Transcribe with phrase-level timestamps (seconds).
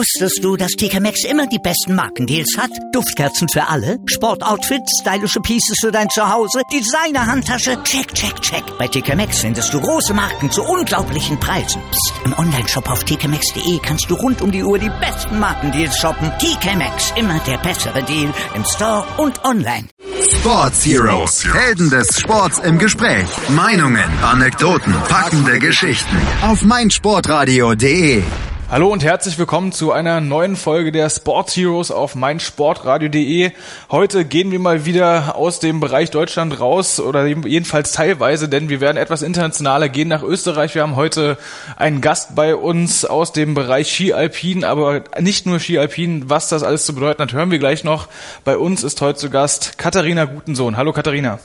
[0.00, 2.70] Wusstest du, dass TK Maxx immer die besten Markendeals hat?
[2.90, 8.64] Duftkerzen für alle, Sportoutfits, stylische Pieces für dein Zuhause, Designer-Handtasche, check, check, check.
[8.78, 11.82] Bei TK Maxx findest du große Marken zu unglaublichen Preisen.
[11.90, 12.14] Psst.
[12.24, 16.32] im Onlineshop auf tkmaxx.de kannst du rund um die Uhr die besten Markendeals shoppen.
[16.38, 19.86] TK Maxx, immer der bessere Deal im Store und online.
[20.30, 23.28] Sports Heroes, Helden des Sports im Gespräch.
[23.50, 26.16] Meinungen, Anekdoten, packende Geschichten.
[26.40, 28.22] Auf meinsportradio.de.
[28.70, 33.50] Hallo und herzlich willkommen zu einer neuen Folge der Sports Heroes auf meinsportradio.de.
[33.90, 38.80] Heute gehen wir mal wieder aus dem Bereich Deutschland raus oder jedenfalls teilweise, denn wir
[38.80, 40.76] werden etwas internationaler gehen nach Österreich.
[40.76, 41.36] Wir haben heute
[41.78, 46.30] einen Gast bei uns aus dem Bereich Ski Alpin, aber nicht nur Ski Alpin.
[46.30, 48.06] Was das alles zu bedeuten hat, hören wir gleich noch.
[48.44, 50.76] Bei uns ist heute zu Gast Katharina Gutensohn.
[50.76, 51.40] Hallo Katharina.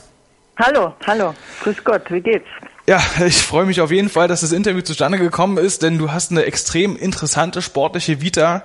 [0.60, 1.34] Hallo, hallo.
[1.64, 2.46] Grüß Gott, wie geht's?
[2.88, 6.12] Ja, ich freue mich auf jeden Fall, dass das Interview zustande gekommen ist, denn du
[6.12, 8.62] hast eine extrem interessante sportliche Vita.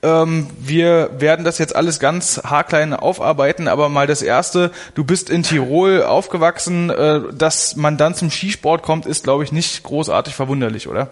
[0.00, 5.28] Ähm, wir werden das jetzt alles ganz haarklein aufarbeiten, aber mal das Erste, du bist
[5.28, 10.36] in Tirol aufgewachsen, äh, dass man dann zum Skisport kommt, ist, glaube ich, nicht großartig
[10.36, 11.08] verwunderlich, oder?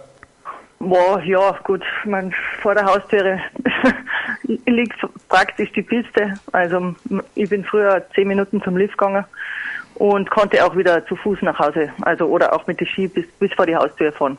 [0.78, 3.40] Boah, ja, gut, man, vor der Haustüre
[4.66, 4.96] liegt
[5.28, 6.34] praktisch die Piste.
[6.52, 6.94] Also
[7.34, 9.24] ich bin früher zehn Minuten zum Lift gegangen
[10.02, 13.24] und konnte auch wieder zu Fuß nach Hause, also oder auch mit dem Ski bis,
[13.38, 14.36] bis vor die Haustür fahren.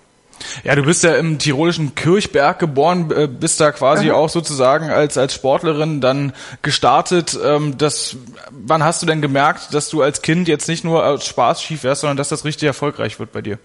[0.65, 4.15] Ja, du bist ja im tirolischen Kirchberg geboren, äh, bist da quasi mhm.
[4.15, 6.33] auch sozusagen als als Sportlerin dann
[6.63, 7.39] gestartet.
[7.41, 8.17] Ähm, das,
[8.51, 11.77] wann hast du denn gemerkt, dass du als Kind jetzt nicht nur als Spaß Ski
[11.77, 13.57] fährst, sondern dass das richtig erfolgreich wird bei dir?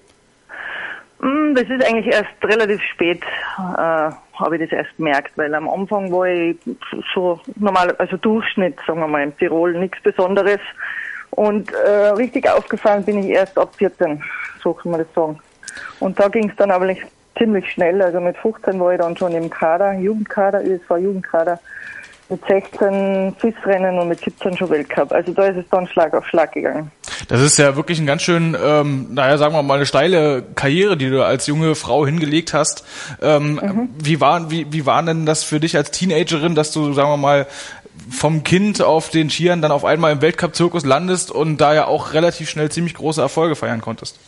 [1.18, 3.22] Mm, das ist eigentlich erst relativ spät,
[3.58, 6.56] äh, habe ich das erst gemerkt, weil am Anfang war ich
[7.12, 10.60] so normal, also Durchschnitt, sagen wir mal, im Tirol, nichts Besonderes.
[11.38, 14.20] Und äh, richtig aufgefallen bin ich erst ab 14,
[14.60, 15.38] so kann man das sagen.
[16.00, 16.92] Und da ging es dann aber
[17.38, 18.02] ziemlich schnell.
[18.02, 21.60] Also mit 15 war ich dann schon im Kader, Jugendkader, ÖSV Jugendkader.
[22.28, 25.12] Mit 16 FIS-Rennen und mit 17 schon Weltcup.
[25.12, 26.90] Also da ist es dann Schlag auf Schlag gegangen.
[27.28, 30.96] Das ist ja wirklich ein ganz schön, ähm, naja, sagen wir mal, eine steile Karriere,
[30.96, 32.84] die du als junge Frau hingelegt hast.
[33.22, 33.88] Ähm, mhm.
[33.96, 37.16] Wie war, wie, wie war denn das für dich als Teenagerin, dass du, sagen wir
[37.16, 37.46] mal,
[38.10, 42.12] vom Kind auf den Skiern dann auf einmal im Weltcup-Zirkus landest und da ja auch
[42.12, 44.18] relativ schnell ziemlich große Erfolge feiern konntest.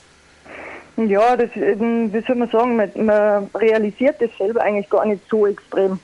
[0.96, 5.46] Ja, das, wie soll man sagen, man, man realisiert das selber eigentlich gar nicht so
[5.46, 5.98] extrem.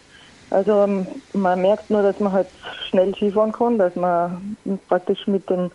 [0.50, 2.46] Also ähm, man merkt nur, dass man halt
[2.88, 4.56] schnell Skifahren kann, dass man
[4.88, 5.70] praktisch mit den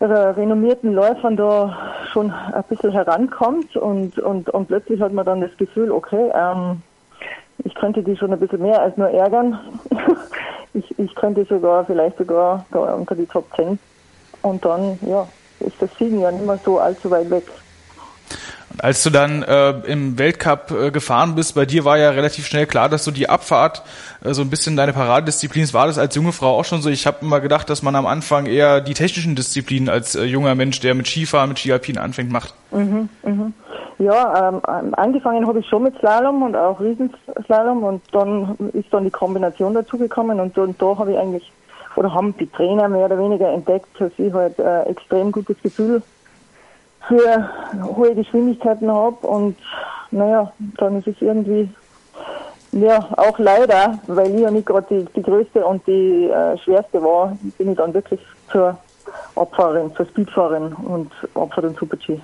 [0.00, 5.56] renommierten Läufern da schon ein bisschen herankommt und, und, und plötzlich hat man dann das
[5.56, 6.82] Gefühl, okay, ähm,
[7.64, 9.60] ich könnte die schon ein bisschen mehr als nur ärgern.
[10.74, 13.78] ich, ich könnte sogar, vielleicht sogar da unter die Top 10.
[14.42, 15.28] Und dann, ja,
[15.60, 17.44] ist das Siegen ja nicht mehr so allzu weit weg.
[18.78, 22.66] Als du dann äh, im Weltcup äh, gefahren bist, bei dir war ja relativ schnell
[22.66, 23.82] klar, dass du die Abfahrt
[24.24, 26.88] äh, so ein bisschen deine Paradedisziplin war das als junge Frau auch schon so.
[26.88, 30.54] Ich habe immer gedacht, dass man am Anfang eher die technischen Disziplinen als äh, junger
[30.54, 32.54] Mensch, der mit Skifahren, mit Skialpin anfängt, macht.
[32.70, 33.54] Mhm, mhm.
[33.98, 38.92] Ja, ähm, ähm, angefangen habe ich schon mit Slalom und auch Riesenslalom und dann ist
[38.92, 41.52] dann die Kombination dazugekommen und, und da habe ich eigentlich,
[41.94, 46.02] oder haben die Trainer mehr oder weniger entdeckt, dass ich halt äh, extrem gutes Gefühl
[47.12, 47.48] für
[47.96, 49.56] hohe Geschwindigkeiten habe und
[50.10, 51.68] naja, dann ist es irgendwie,
[52.72, 57.02] ja, auch leider, weil ich ja nicht gerade die, die größte und die äh, schwerste
[57.02, 58.78] war, bin ich dann wirklich zur
[59.36, 62.18] Abfahrerin, zur Speedfahrerin und Abfahrt und Super-G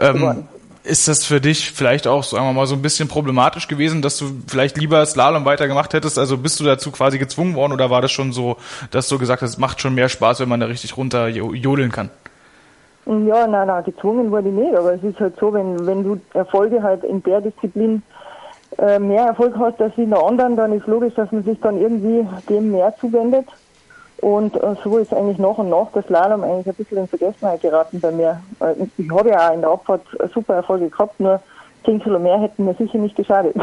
[0.00, 0.44] ähm.
[0.84, 4.16] Ist das für dich vielleicht auch, sagen wir mal, so ein bisschen problematisch gewesen, dass
[4.16, 6.18] du vielleicht lieber Slalom weitergemacht hättest?
[6.18, 8.56] Also bist du dazu quasi gezwungen worden oder war das schon so,
[8.90, 11.92] dass du gesagt hast, es macht schon mehr Spaß, wenn man da richtig runter jodeln
[11.92, 12.08] kann?
[13.08, 16.20] Ja, nein, nein, gezwungen wurde ich nicht, aber es ist halt so, wenn, wenn du
[16.34, 18.02] Erfolge halt in der Disziplin
[18.76, 21.78] äh, mehr Erfolg hast als in der anderen, dann ist logisch, dass man sich dann
[21.78, 23.48] irgendwie dem mehr zuwendet.
[24.20, 27.62] Und äh, so ist eigentlich nach und nach das Slalom eigentlich ein bisschen in Vergessenheit
[27.62, 28.42] geraten bei mir.
[28.98, 30.02] Ich habe ja auch in der Abfahrt
[30.34, 31.40] super Erfolge gehabt, nur
[31.88, 33.56] 10 Kilo mehr hätten mir sicher nicht geschadet.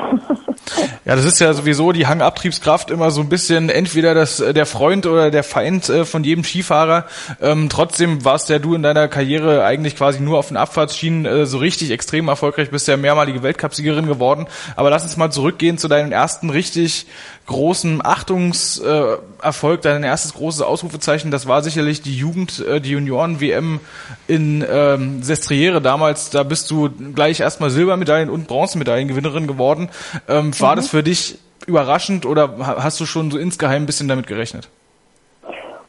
[1.05, 4.65] Ja, das ist ja sowieso die Hangabtriebskraft immer so ein bisschen entweder das, äh, der
[4.65, 7.05] Freund oder der Feind äh, von jedem Skifahrer.
[7.39, 11.45] Ähm, trotzdem warst ja du in deiner Karriere eigentlich quasi nur auf den Abfahrtsschienen äh,
[11.45, 14.47] so richtig extrem erfolgreich, bist ja mehrmalige Weltcupsiegerin geworden.
[14.75, 17.05] Aber lass uns mal zurückgehen zu deinen ersten richtig
[17.45, 23.79] großen Achtungserfolg, dein erstes großes Ausrufezeichen, das war sicherlich die Jugend, äh, die Junioren-WM
[24.27, 26.29] in ähm, Sestriere damals.
[26.31, 29.89] Da bist du gleich erstmal Silbermedaillen und Bronzemedaillengewinnerin geworden.
[30.27, 30.75] Ähm, war mhm.
[30.77, 31.37] das für dich
[31.67, 34.69] überraschend oder hast du schon so insgeheim ein bisschen damit gerechnet?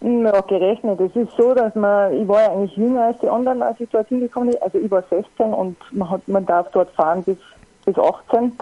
[0.01, 1.01] Ja, gerechnet.
[1.01, 3.89] Es ist so, dass man, ich war ja eigentlich jünger als die anderen, als ich
[3.91, 4.63] dort hingekommen bin.
[4.63, 7.39] Also ich war 16 und man hat, man darf dort fahren bis,
[7.85, 8.53] bis 18.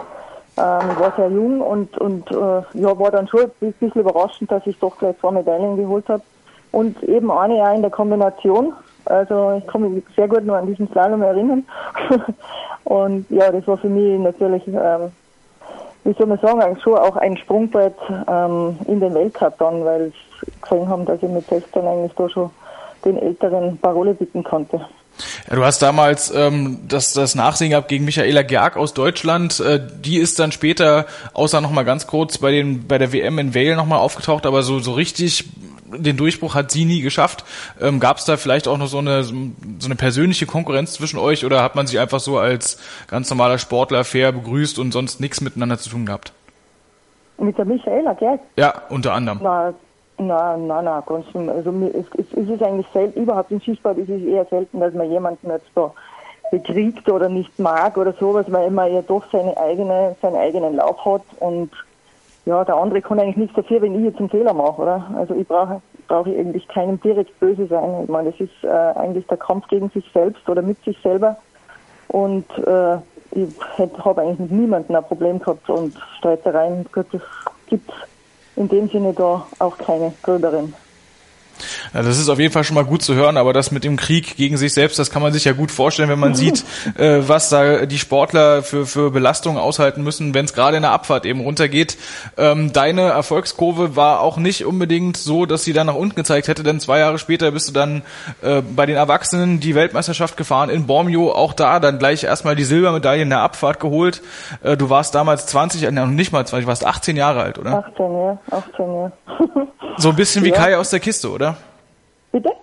[0.57, 4.51] Ähm, ich war sehr jung und, und äh, ja, war dann schon ein bisschen überraschend,
[4.51, 6.23] dass ich doch gleich zwei Medaillen geholt habe.
[6.71, 8.73] Und eben eine ja in der Kombination.
[9.05, 11.65] Also ich kann mich sehr gut nur an diesen Slalom erinnern.
[12.85, 15.11] und ja, das war für mich natürlich, ähm,
[16.03, 17.95] wie soll man sagen, schon auch ein Sprungbrett
[18.27, 20.11] ähm, in den Weltcup dann, weil
[20.41, 22.49] sie gesehen haben, dass ich mit 16 eigentlich da schon
[23.03, 24.81] den älteren Parole bieten konnte.
[25.49, 29.59] Ja, du hast damals ähm, das, das Nachsehen gehabt gegen Michaela Gerg aus Deutschland.
[29.59, 33.37] Äh, die ist dann später, außer noch mal ganz kurz, bei, den, bei der WM
[33.37, 35.45] in Vale noch mal aufgetaucht, aber so, so richtig
[35.85, 37.45] den Durchbruch hat sie nie geschafft.
[37.79, 39.33] Ähm, Gab es da vielleicht auch noch so eine, so
[39.85, 44.03] eine persönliche Konkurrenz zwischen euch oder hat man sich einfach so als ganz normaler Sportler
[44.03, 46.33] fair begrüßt und sonst nichts miteinander zu tun gehabt?
[47.37, 48.39] Mit der Michaela Gerg?
[48.57, 49.39] Ja, unter anderem.
[49.43, 49.73] Na,
[50.17, 54.09] Nein, nein, nein, ganz Also es, es, es ist eigentlich selten, überhaupt im Skisport ist
[54.09, 55.93] es eher selten, dass man jemanden jetzt da
[56.51, 61.03] bekriegt oder nicht mag oder sowas, weil man ja doch seine eigene, seinen eigenen Lauf
[61.03, 61.71] hat und
[62.45, 65.05] ja, der andere kann eigentlich nichts dafür, wenn ich jetzt einen Fehler mache, oder?
[65.17, 68.03] Also ich brauche brauche ich eigentlich keinem direkt böse sein.
[68.03, 71.37] Ich meine, das ist äh, eigentlich der Kampf gegen sich selbst oder mit sich selber
[72.09, 72.97] und äh,
[73.31, 73.49] ich
[73.97, 77.21] habe eigentlich mit niemandem ein Problem gehabt und Streitereien, Gott, das
[77.67, 77.93] gibt's
[78.55, 80.73] in dem Sinne da auch keine gröberen.
[81.93, 83.97] Ja, das ist auf jeden Fall schon mal gut zu hören, aber das mit dem
[83.97, 86.63] Krieg gegen sich selbst, das kann man sich ja gut vorstellen, wenn man sieht,
[86.97, 90.91] äh, was da die Sportler für, für Belastungen aushalten müssen, wenn es gerade in der
[90.91, 91.97] Abfahrt eben runtergeht.
[92.37, 96.63] Ähm, deine Erfolgskurve war auch nicht unbedingt so, dass sie dann nach unten gezeigt hätte,
[96.63, 98.01] denn zwei Jahre später bist du dann
[98.41, 102.63] äh, bei den Erwachsenen die Weltmeisterschaft gefahren in Bormio, auch da dann gleich erstmal die
[102.63, 104.21] Silbermedaille in der Abfahrt geholt.
[104.63, 107.85] Äh, du warst damals 20, äh, nicht mal 20, du warst 18 Jahre alt, oder?
[107.89, 109.11] 18, ja, 18, ja.
[109.97, 110.55] so ein bisschen wie ja.
[110.55, 111.44] Kai aus der Kiste, oder?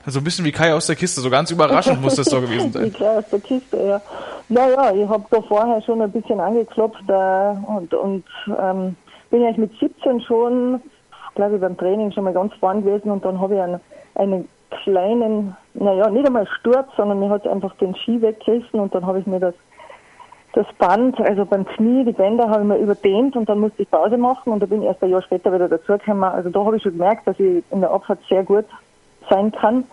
[0.06, 2.72] So ein bisschen wie Kai aus der Kiste, so ganz überraschend muss das doch gewesen
[2.72, 2.84] sein.
[2.86, 4.00] wie Kai aus der Kiste, ja.
[4.48, 8.96] Naja, ich habe da vorher schon ein bisschen angeklopft äh, und, und ähm,
[9.30, 10.82] bin eigentlich mit 17 schon,
[11.34, 13.80] glaube ich, beim Training schon mal ganz vorn gewesen und dann habe ich einen,
[14.16, 14.48] einen
[14.82, 19.20] kleinen, naja, nicht einmal Sturz, sondern mir hat einfach den Ski weggerissen und dann habe
[19.20, 19.54] ich mir das
[20.54, 23.90] das Band, also beim Knie, die Bänder habe ich mir überdehnt und dann musste ich
[23.90, 26.24] Pause machen und da bin ich erst ein Jahr später wieder dazugekommen.
[26.24, 28.66] Also da habe ich schon gemerkt, dass ich in der Abfahrt sehr gut
[29.28, 29.84] sein kann.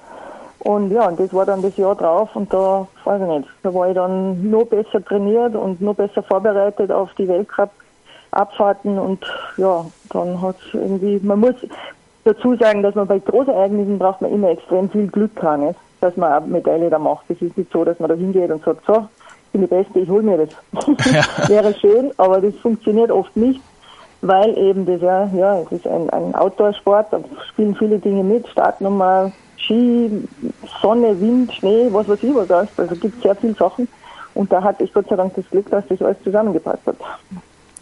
[0.60, 3.74] Und ja, und das war dann das Jahr drauf und da, weiß ich nicht, da
[3.74, 9.86] war ich dann noch besser trainiert und noch besser vorbereitet auf die Weltcup-Abfahrten und ja,
[10.10, 11.56] dann hat es irgendwie, man muss
[12.26, 15.80] dazu sagen, dass man bei Großereignissen braucht man immer extrem viel Glück haben, nicht?
[16.02, 17.26] dass man eine Medaille da macht.
[17.30, 19.08] Das ist nicht so, dass man da hingeht und sagt, so,
[19.46, 20.50] ich bin die Beste, ich hole mir das.
[21.14, 21.24] Ja.
[21.48, 23.62] Wäre schön, aber das funktioniert oft nicht
[24.22, 27.20] weil eben das ja, ja, es ist ein, ein Outdoor-Sport, da
[27.50, 30.28] spielen viele Dinge mit, Startnummer, Ski,
[30.82, 32.50] Sonne, Wind, Schnee, was weiß ich was.
[32.78, 33.88] Also gibt sehr viele Sachen.
[34.34, 36.96] Und da hatte ich Gott sei Dank das Glück, dass das alles zusammengepasst hat.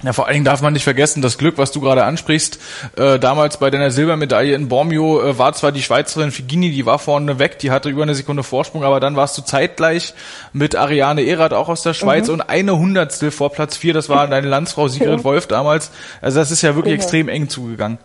[0.03, 2.59] Ja, vor allen Dingen darf man nicht vergessen, das Glück, was du gerade ansprichst,
[2.97, 6.99] äh, damals bei deiner Silbermedaille in Bormio äh, war zwar die Schweizerin Figini, die war
[6.99, 10.13] vorne weg, die hatte über eine Sekunde Vorsprung, aber dann warst du zeitgleich
[10.53, 12.35] mit Ariane Erath auch aus der Schweiz mhm.
[12.35, 15.91] und eine Hundertstel vor Platz vier, das war deine Landsfrau Sigrid Wolf damals.
[16.21, 17.03] Also das ist ja wirklich genau.
[17.03, 17.97] extrem eng zugegangen.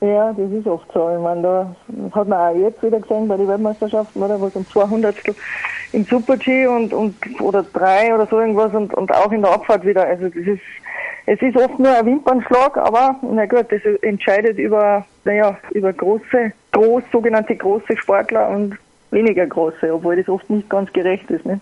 [0.00, 1.08] Ja, das ist oft so.
[1.08, 1.76] Ich meine, da
[2.12, 4.38] hat man auch jetzt wieder gesehen bei den Weltmeisterschaften, oder?
[4.38, 5.16] Wo es um 200
[5.96, 9.86] im Super-G und, und, oder drei oder so irgendwas und, und auch in der Abfahrt
[9.86, 10.04] wieder.
[10.04, 10.60] Also das ist,
[11.24, 16.52] es ist oft nur ein Wimpernschlag, aber na gut, das entscheidet über, naja, über große,
[16.72, 18.76] groß, sogenannte große Sportler und
[19.10, 21.46] weniger große, obwohl das oft nicht ganz gerecht ist.
[21.46, 21.60] Ne?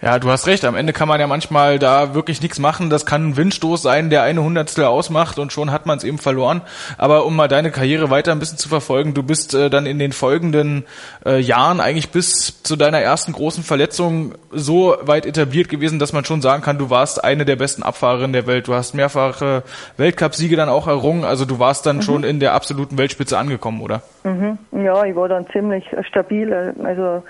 [0.00, 0.64] Ja, du hast recht.
[0.64, 2.88] Am Ende kann man ja manchmal da wirklich nichts machen.
[2.88, 6.18] Das kann ein Windstoß sein, der eine Hundertstel ausmacht und schon hat man es eben
[6.18, 6.62] verloren.
[6.98, 9.98] Aber um mal deine Karriere weiter ein bisschen zu verfolgen, du bist äh, dann in
[9.98, 10.84] den folgenden
[11.26, 16.24] äh, Jahren eigentlich bis zu deiner ersten großen Verletzung so weit etabliert gewesen, dass man
[16.24, 18.68] schon sagen kann, du warst eine der besten Abfahrerinnen der Welt.
[18.68, 19.64] Du hast mehrfache
[19.96, 21.24] Weltcupsiege dann auch errungen.
[21.24, 22.02] Also du warst dann mhm.
[22.02, 24.02] schon in der absoluten Weltspitze angekommen, oder?
[24.22, 24.58] Mhm.
[24.70, 26.52] Ja, ich war dann ziemlich stabil.
[26.84, 27.24] Also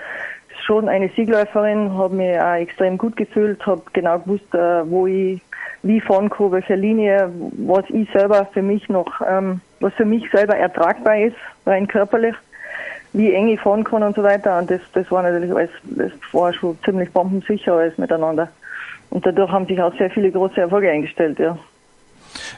[0.69, 5.41] schon eine Siegläuferin, habe mich auch extrem gut gefühlt, habe genau gewusst, äh, wo ich
[5.81, 7.31] wie fahren kann, welche Linie,
[7.65, 12.35] was ich selber für mich noch, ähm, was für mich selber ertragbar ist, rein körperlich,
[13.13, 14.59] wie eng ich fahren kann und so weiter.
[14.59, 18.49] Und das, das war natürlich alles, das war schon ziemlich bombensicher alles miteinander.
[19.09, 21.57] Und dadurch haben sich auch sehr viele große Erfolge eingestellt, ja.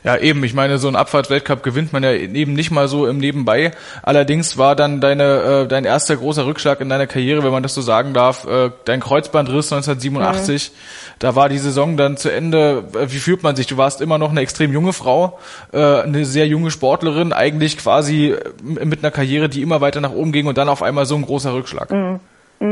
[0.04, 0.44] Ja, eben.
[0.44, 3.72] Ich meine, so ein Abfahrtsweltcup gewinnt man ja eben nicht mal so im Nebenbei.
[4.04, 7.74] Allerdings war dann deine, äh, dein erster großer Rückschlag in deiner Karriere, wenn man das
[7.74, 10.72] so sagen darf, äh, dein Kreuzbandriss 1987.
[10.72, 10.76] Mhm.
[11.20, 12.84] Da war die Saison dann zu Ende.
[12.94, 13.68] Wie fühlt man sich?
[13.68, 15.40] Du warst immer noch eine extrem junge Frau,
[15.72, 20.32] äh, eine sehr junge Sportlerin, eigentlich quasi mit einer Karriere, die immer weiter nach oben
[20.32, 21.92] ging und dann auf einmal so ein großer Rückschlag.
[21.92, 22.20] Mhm.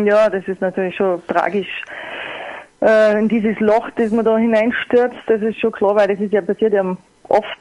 [0.06, 1.68] Ja, das ist natürlich schon tragisch
[2.82, 6.34] äh, in dieses Loch, das man da hineinstürzt, das ist schon klar, weil das ist
[6.34, 6.84] ja passiert ja
[7.28, 7.60] oft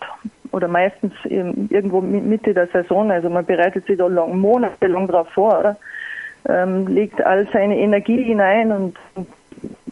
[0.53, 3.11] oder meistens irgendwo Mitte der Saison.
[3.11, 5.77] Also man bereitet sich da lang, monatelang drauf vor, oder?
[6.49, 8.97] Ähm, legt all seine Energie hinein und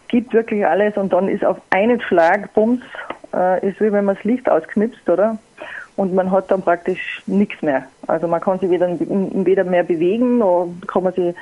[0.08, 2.82] gibt wirklich alles und dann ist auf einen Schlag, bums,
[3.34, 5.38] äh, ist wie wenn man das Licht ausknipst, oder?
[5.96, 7.84] Und man hat dann praktisch nichts mehr.
[8.06, 11.34] Also man kann sich weder, weder mehr bewegen, noch kann man sich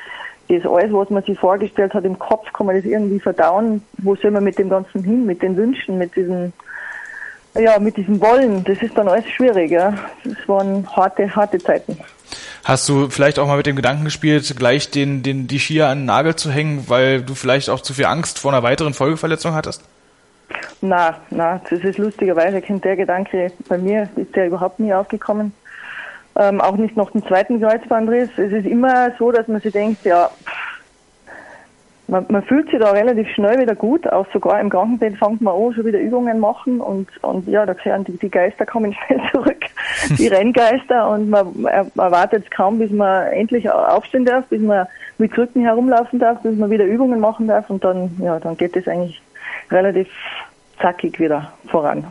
[0.49, 3.83] das alles, was man sich vorgestellt hat im Kopf, kann man das irgendwie verdauen.
[3.99, 6.53] Wo soll man mit dem Ganzen hin, mit den Wünschen, mit diesem,
[7.55, 8.65] ja, mit diesem Wollen?
[8.65, 9.95] Das ist dann alles schwierig, ja.
[10.25, 11.99] Das waren harte, harte Zeiten.
[12.65, 16.01] Hast du vielleicht auch mal mit dem Gedanken gespielt, gleich den, den, die Skier an
[16.01, 19.55] den Nagel zu hängen, weil du vielleicht auch zu viel Angst vor einer weiteren Folgeverletzung
[19.55, 19.83] hattest?
[20.81, 25.53] Na, na, das ist lustigerweise, kennt der Gedanke bei mir, ist der überhaupt nie aufgekommen
[26.37, 28.31] ähm, auch nicht noch den zweiten Kreuzbandriss.
[28.37, 30.31] Es ist immer so, dass man sich denkt, ja,
[32.07, 35.55] man, man, fühlt sich da relativ schnell wieder gut, auch sogar im Krankenbett fängt man
[35.55, 39.21] an, schon wieder Übungen machen und, und ja, da gehören die, die Geister kommen schnell
[39.33, 39.65] zurück,
[40.19, 44.87] die Renngeister und man erwartet kaum, bis man endlich aufstehen darf, bis man
[45.19, 48.77] mit Krücken herumlaufen darf, bis man wieder Übungen machen darf und dann, ja, dann geht
[48.77, 49.23] es eigentlich
[49.71, 50.09] relativ
[50.81, 52.05] zackig wieder voran.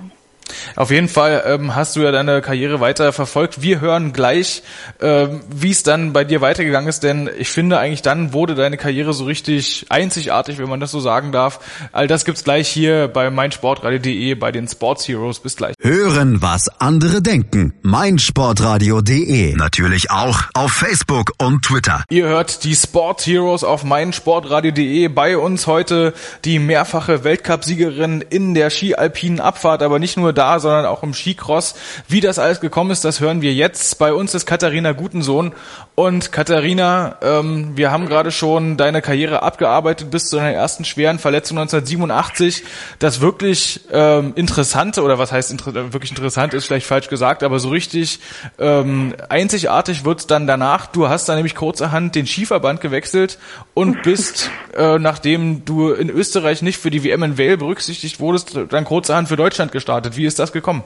[0.76, 3.62] Auf jeden Fall ähm, hast du ja deine Karriere weiter verfolgt.
[3.62, 4.64] Wir hören gleich,
[5.02, 8.78] ähm, wie es dann bei dir weitergegangen ist, denn ich finde eigentlich dann wurde deine
[8.78, 11.60] Karriere so richtig einzigartig, wenn man das so sagen darf.
[11.92, 15.40] All das gibt's gleich hier bei meinsportradio.de bei den Sports Heroes.
[15.40, 15.76] Bis gleich.
[15.80, 17.74] Hören, was andere denken.
[17.82, 19.56] meinsportradio.de.
[19.56, 22.04] Natürlich auch auf Facebook und Twitter.
[22.10, 25.08] Ihr hört die Sports Heroes auf meinsportradio.de.
[25.10, 26.14] Bei uns heute
[26.46, 31.76] die mehrfache Weltcupsiegerin in der Ski-Alpinen Abfahrt, aber nicht nur da, sondern auch im Skicross.
[32.08, 33.98] Wie das alles gekommen ist, das hören wir jetzt.
[34.00, 35.54] Bei uns ist Katharina Gutensohn.
[35.96, 41.20] Und Katharina, ähm, wir haben gerade schon deine Karriere abgearbeitet bis zu deiner ersten schweren
[41.20, 42.64] Verletzung 1987.
[42.98, 47.60] Das wirklich ähm, interessante, oder was heißt inter wirklich interessant, ist vielleicht falsch gesagt, aber
[47.60, 48.20] so richtig
[48.58, 50.88] ähm, einzigartig wird's dann danach.
[50.88, 53.38] Du hast dann nämlich kurzerhand den Skiverband gewechselt
[53.76, 58.58] und bist, äh, nachdem du in Österreich nicht für die WM in Vale berücksichtigt wurdest,
[58.70, 60.18] dann kurzerhand für Deutschland gestartet.
[60.18, 60.84] Wie ist das gekommen?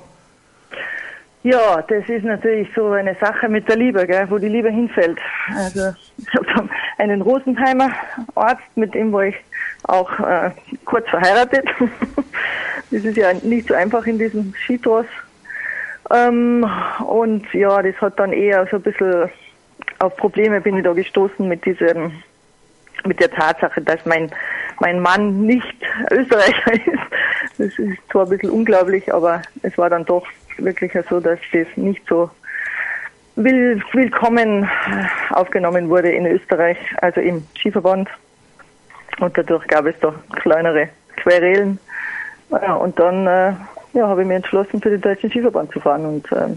[1.44, 5.18] Ja, das ist natürlich so eine Sache mit der Liebe, gell, wo die Liebe hinfällt.
[5.56, 7.90] Also ich habe einen Rosenheimer
[8.36, 9.36] Arzt, mit dem war ich
[9.84, 10.52] auch äh,
[10.84, 11.66] kurz verheiratet.
[12.92, 15.06] das ist ja nicht so einfach in diesem Skitross.
[16.14, 16.70] Ähm,
[17.08, 19.30] und ja, das hat dann eher so ein bisschen
[20.00, 22.12] auf Probleme bin ich da gestoßen mit diesem,
[23.06, 24.32] mit der Tatsache, dass mein,
[24.79, 25.75] mein Mann nicht
[26.12, 27.57] Österreicher ist.
[27.57, 30.25] Das ist zwar ein bisschen unglaublich, aber es war dann doch
[30.57, 32.29] wirklich so, dass das nicht so
[33.36, 34.67] will, willkommen
[35.31, 38.10] aufgenommen wurde in Österreich, also im Skiverband.
[39.19, 41.79] Und dadurch gab es da kleinere Querelen.
[42.51, 43.53] Ja, und dann äh,
[43.93, 46.05] ja, habe ich mich entschlossen, für den deutschen Skiverband zu fahren.
[46.05, 46.55] Und äh,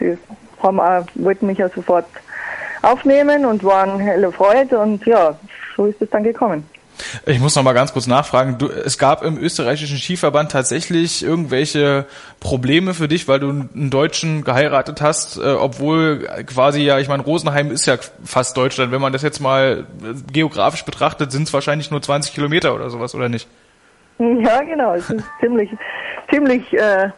[0.00, 0.18] die
[0.62, 2.06] haben auch, wollten mich ja sofort
[2.82, 4.78] aufnehmen und waren helle Freude.
[4.78, 5.38] Und ja,
[5.76, 6.64] so ist es dann gekommen.
[7.26, 8.58] Ich muss noch mal ganz kurz nachfragen.
[8.58, 12.06] Du, es gab im österreichischen Skiverband tatsächlich irgendwelche
[12.40, 17.22] Probleme für dich, weil du einen Deutschen geheiratet hast, äh, obwohl quasi ja, ich meine,
[17.22, 18.92] Rosenheim ist ja fast Deutschland.
[18.92, 22.90] Wenn man das jetzt mal äh, geografisch betrachtet, sind es wahrscheinlich nur 20 Kilometer oder
[22.90, 23.48] sowas, oder nicht?
[24.18, 24.94] Ja, genau.
[24.94, 25.70] Es ist ziemlich,
[26.30, 27.10] ziemlich äh,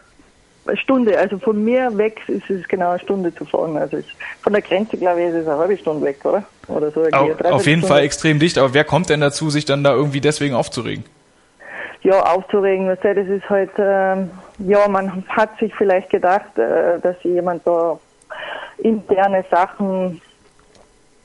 [0.74, 3.76] Stunde, also von mir weg ist es genau eine Stunde zu fahren.
[3.76, 4.06] Also ich,
[4.42, 6.44] von der Grenze, glaube ich, ist es eine halbe Stunde weg, oder?
[6.68, 7.04] Oder so.
[7.04, 7.86] Auf, auf jeden Stunde.
[7.86, 11.04] Fall extrem dicht, aber wer kommt denn dazu, sich dann da irgendwie deswegen aufzuregen?
[12.02, 17.66] Ja, aufzuregen, das ist halt, ähm, ja, man hat sich vielleicht gedacht, äh, dass jemand
[17.66, 17.98] da
[18.78, 20.20] interne Sachen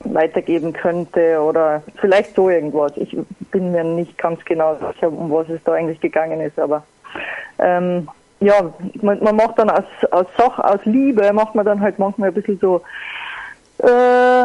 [0.04, 2.92] weitergeben könnte oder vielleicht so irgendwas.
[2.96, 3.16] Ich
[3.50, 6.82] bin mir nicht ganz genau sicher, um was es da eigentlich gegangen ist, aber
[7.58, 8.08] ähm,
[8.40, 12.30] ja, man, man macht dann aus, aus Sach, aus Liebe, macht man dann halt manchmal
[12.30, 12.82] ein bisschen so
[13.78, 14.44] äh,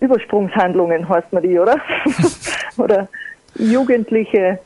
[0.00, 1.80] Übersprungshandlungen, heißt man die, oder?
[2.76, 3.08] oder
[3.54, 4.58] jugendliche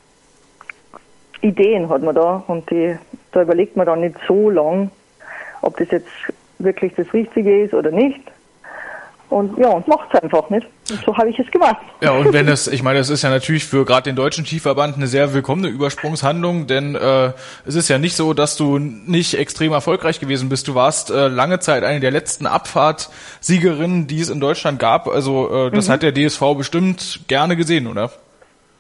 [1.40, 2.96] Ideen hat man da und die,
[3.32, 4.90] da überlegt man dann nicht so lang,
[5.62, 6.08] ob das jetzt
[6.58, 8.20] wirklich das Richtige ist oder nicht.
[9.34, 10.64] Und ja, und macht es einfach nicht.
[10.92, 11.78] Und so habe ich es gemacht.
[12.00, 14.96] Ja, und wenn es, ich meine, das ist ja natürlich für gerade den deutschen Skiverband
[14.96, 17.32] eine sehr willkommene Übersprungshandlung, denn äh,
[17.66, 20.68] es ist ja nicht so, dass du nicht extrem erfolgreich gewesen bist.
[20.68, 25.08] Du warst äh, lange Zeit eine der letzten Abfahrtsiegerinnen, die es in Deutschland gab.
[25.08, 25.92] Also äh, das mhm.
[25.94, 28.12] hat der DSV bestimmt gerne gesehen, oder?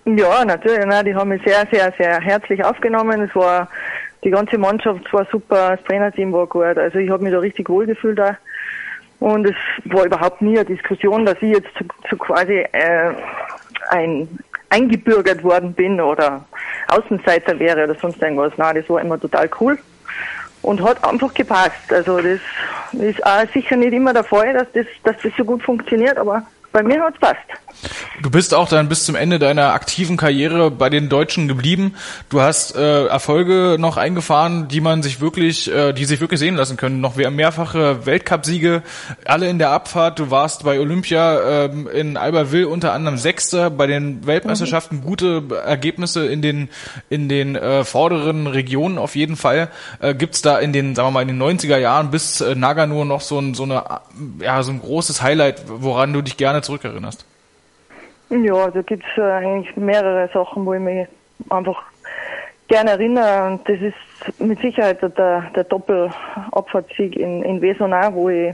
[0.04, 0.84] Ja, natürlich.
[0.86, 3.22] Na, die haben mich sehr, sehr, sehr herzlich aufgenommen.
[3.22, 3.68] Es war
[4.22, 6.78] die ganze Mannschaft war super, das Trainerteam war gut.
[6.78, 8.36] Also ich habe mich da richtig wohl gefühlt da.
[9.20, 13.14] Und es war überhaupt nie eine Diskussion, dass ich jetzt zu, zu quasi äh,
[13.90, 14.28] ein
[14.70, 16.44] eingebürgert worden bin oder
[16.88, 18.52] Außenseiter wäre oder sonst irgendwas.
[18.56, 19.78] Nein, das war immer total cool
[20.62, 21.92] und hat einfach gepasst.
[21.92, 22.40] Also das
[22.92, 26.42] ist auch sicher nicht immer der Fall, dass das, dass das so gut funktioniert, aber
[26.72, 27.38] bei mir hat's passt.
[28.22, 31.94] Du bist auch dann bis zum Ende deiner aktiven Karriere bei den Deutschen geblieben.
[32.28, 36.56] Du hast äh, Erfolge noch eingefahren, die man sich wirklich, äh, die sich wirklich sehen
[36.56, 37.00] lassen können.
[37.00, 38.82] Noch mehrfache Weltcupsiege,
[39.24, 40.18] alle in der Abfahrt.
[40.18, 46.26] Du warst bei Olympia ähm, in Albertville unter anderem Sechster, bei den Weltmeisterschaften gute Ergebnisse
[46.26, 46.68] in den
[47.10, 49.68] in den äh, vorderen Regionen auf jeden Fall.
[50.00, 52.54] Äh, Gibt es da in den, sagen wir mal, in den 90er Jahren bis äh,
[52.54, 53.84] Nagano noch so ein so eine
[54.40, 57.24] ja so ein großes Highlight, woran du dich gerne zurückerinnerst?
[58.42, 61.06] Ja, da gibt's äh, eigentlich mehrere Sachen, wo ich mich
[61.50, 61.80] einfach
[62.66, 63.46] gerne erinnere.
[63.46, 68.52] Und das ist mit Sicherheit der, der Doppelabfahrtssieg in, in Wesonau, wo ich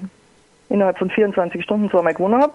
[0.69, 2.53] innerhalb von 24 Stunden zweimal gewonnen habe.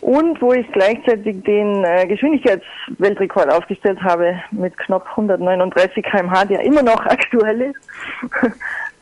[0.00, 6.82] Und wo ich gleichzeitig den äh, Geschwindigkeitsweltrekord aufgestellt habe mit knapp 139 kmh, der immer
[6.82, 7.80] noch aktuell ist.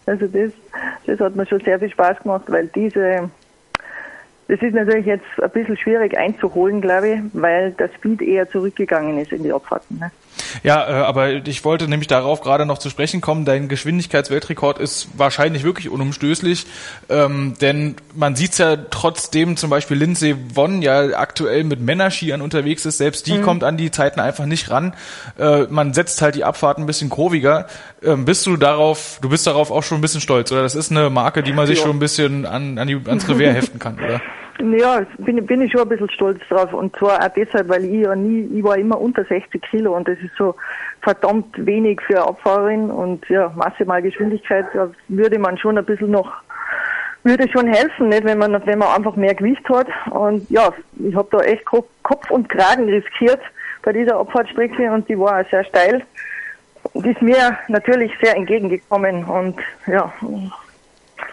[0.07, 0.53] also das,
[1.07, 3.31] das hat mir schon sehr viel Spaß gemacht, weil diese
[4.49, 9.19] das ist natürlich jetzt ein bisschen schwierig einzuholen, glaube ich, weil der Speed eher zurückgegangen
[9.19, 9.99] ist in die Abfahrten.
[9.99, 10.11] Ne?
[10.63, 13.45] Ja, äh, aber ich wollte nämlich darauf gerade noch zu sprechen kommen.
[13.45, 16.67] Dein Geschwindigkeitsweltrekord ist wahrscheinlich wirklich unumstößlich,
[17.09, 22.85] ähm, denn man sieht's ja trotzdem zum Beispiel Lindsay Vonn ja aktuell mit Männerskiern unterwegs
[22.87, 22.99] ist.
[22.99, 23.43] Selbst die mhm.
[23.43, 24.95] kommt an die Zeiten einfach nicht ran.
[25.39, 27.67] Äh, man setzt halt die Abfahrt ein bisschen kurviger.
[28.03, 30.63] Ähm, bist du darauf, du bist darauf auch schon ein bisschen stolz, oder?
[30.63, 31.85] Das ist eine Marke, die man sich ja.
[31.85, 34.21] schon ein bisschen an, an die, ans Revers heften kann, oder?
[34.61, 36.73] Ja, bin, bin ich schon ein bisschen stolz drauf.
[36.73, 40.07] Und zwar auch deshalb, weil ich ja nie, ich war immer unter 60 Kilo und
[40.07, 40.55] das ist so
[41.03, 46.11] verdammt wenig für eine Abfahrerin und ja, maximal Geschwindigkeit, da würde man schon ein bisschen
[46.11, 46.33] noch,
[47.25, 49.89] würde schon helfen, nicht, wenn man, wenn man einfach mehr Gewicht hat.
[50.11, 53.41] Und ja, ich habe da echt Kopf und Kragen riskiert
[53.83, 56.03] bei dieser Abfahrtstrecke und die war auch sehr steil.
[56.93, 60.13] Und ist mir natürlich sehr entgegengekommen und ja,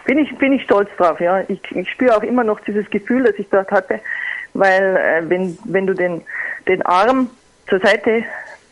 [0.04, 1.42] bin ich, bin ich stolz drauf, ja.
[1.48, 4.00] Ich, ich spüre auch immer noch dieses Gefühl, das ich dort hatte,
[4.54, 6.22] weil äh, wenn, wenn du den,
[6.68, 7.30] den Arm
[7.68, 8.24] zur Seite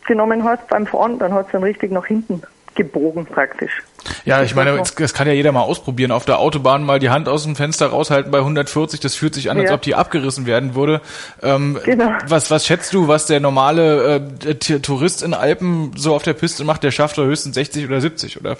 [0.07, 2.41] genommen hast beim Fahren, dann hat es dann richtig nach hinten
[2.75, 3.81] gebogen praktisch.
[4.25, 6.11] Ja, ich meine, das kann ja jeder mal ausprobieren.
[6.11, 9.51] Auf der Autobahn mal die Hand aus dem Fenster raushalten bei 140, das fühlt sich
[9.51, 9.75] an, als ja.
[9.75, 11.01] ob die abgerissen werden würde.
[11.43, 12.11] Ähm, genau.
[12.27, 16.63] was, was schätzt du, was der normale äh, Tourist in Alpen so auf der Piste
[16.63, 16.83] macht?
[16.83, 18.57] Der schafft doch höchstens 60 oder 70, oder?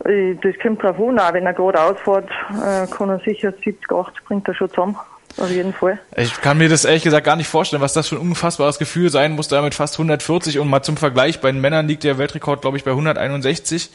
[0.00, 4.24] Das kommt drauf an, auch wenn er gerade ausfährt, äh, kann er sicher 70, 80
[4.24, 4.96] bringt er schon zusammen.
[5.36, 6.00] Auf jeden Fall.
[6.16, 9.08] Ich kann mir das ehrlich gesagt gar nicht vorstellen, was das für ein unfassbares Gefühl
[9.10, 12.18] sein muss, da mit fast 140 und mal zum Vergleich, bei den Männern liegt der
[12.18, 13.90] Weltrekord, glaube ich, bei 161.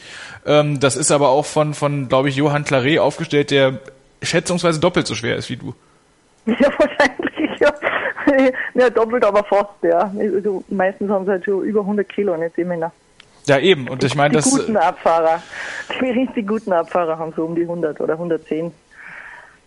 [0.46, 3.80] Ähm, das ist aber auch von, von glaube ich, Johann Claret aufgestellt, der
[4.22, 5.74] schätzungsweise doppelt so schwer ist wie du.
[6.46, 7.74] Ja, wahrscheinlich, ja.
[8.74, 10.12] ja doppelt, aber fast, ja.
[10.18, 12.92] Also, meistens haben sie halt schon über 100 Kilo, nicht die Männer.
[13.48, 13.90] Ja, eben.
[13.90, 14.46] Und ich meine, das.
[14.46, 15.42] Die guten Abfahrer.
[16.00, 18.72] Die richtig guten Abfahrer haben so um die 100 oder 110.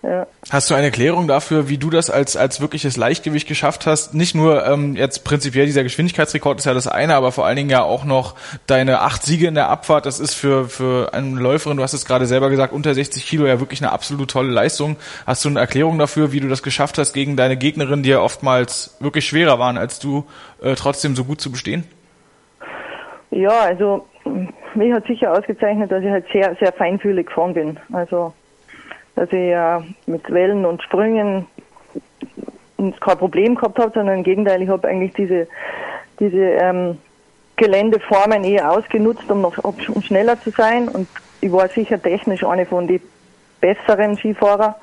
[0.02, 0.26] Ja.
[0.50, 4.14] Hast du eine Erklärung dafür, wie du das als, als wirkliches Leichtgewicht geschafft hast?
[4.14, 7.70] Nicht nur ähm, jetzt prinzipiell dieser Geschwindigkeitsrekord ist ja das eine, aber vor allen Dingen
[7.70, 8.36] ja auch noch
[8.68, 10.06] deine acht Siege in der Abfahrt.
[10.06, 13.46] Das ist für, für eine Läuferin, du hast es gerade selber gesagt, unter 60 Kilo
[13.46, 14.96] ja wirklich eine absolut tolle Leistung.
[15.26, 18.20] Hast du eine Erklärung dafür, wie du das geschafft hast, gegen deine Gegnerin, die ja
[18.20, 20.24] oftmals wirklich schwerer waren als du,
[20.62, 21.84] äh, trotzdem so gut zu bestehen?
[23.36, 24.06] Ja, also
[24.74, 27.78] mich hat sicher ausgezeichnet, dass ich halt sehr, sehr feinfühlig gefahren bin.
[27.92, 28.32] Also,
[29.14, 31.46] dass ich äh, mit Wellen und Sprüngen
[32.78, 35.48] kein Problem gehabt habe, sondern im Gegenteil, ich habe eigentlich diese,
[36.18, 36.98] diese ähm,
[37.56, 40.88] Geländeformen eher ausgenutzt, um noch um schneller zu sein.
[40.88, 41.06] Und
[41.42, 43.02] ich war sicher technisch eine von den
[43.60, 44.76] besseren Skifahrer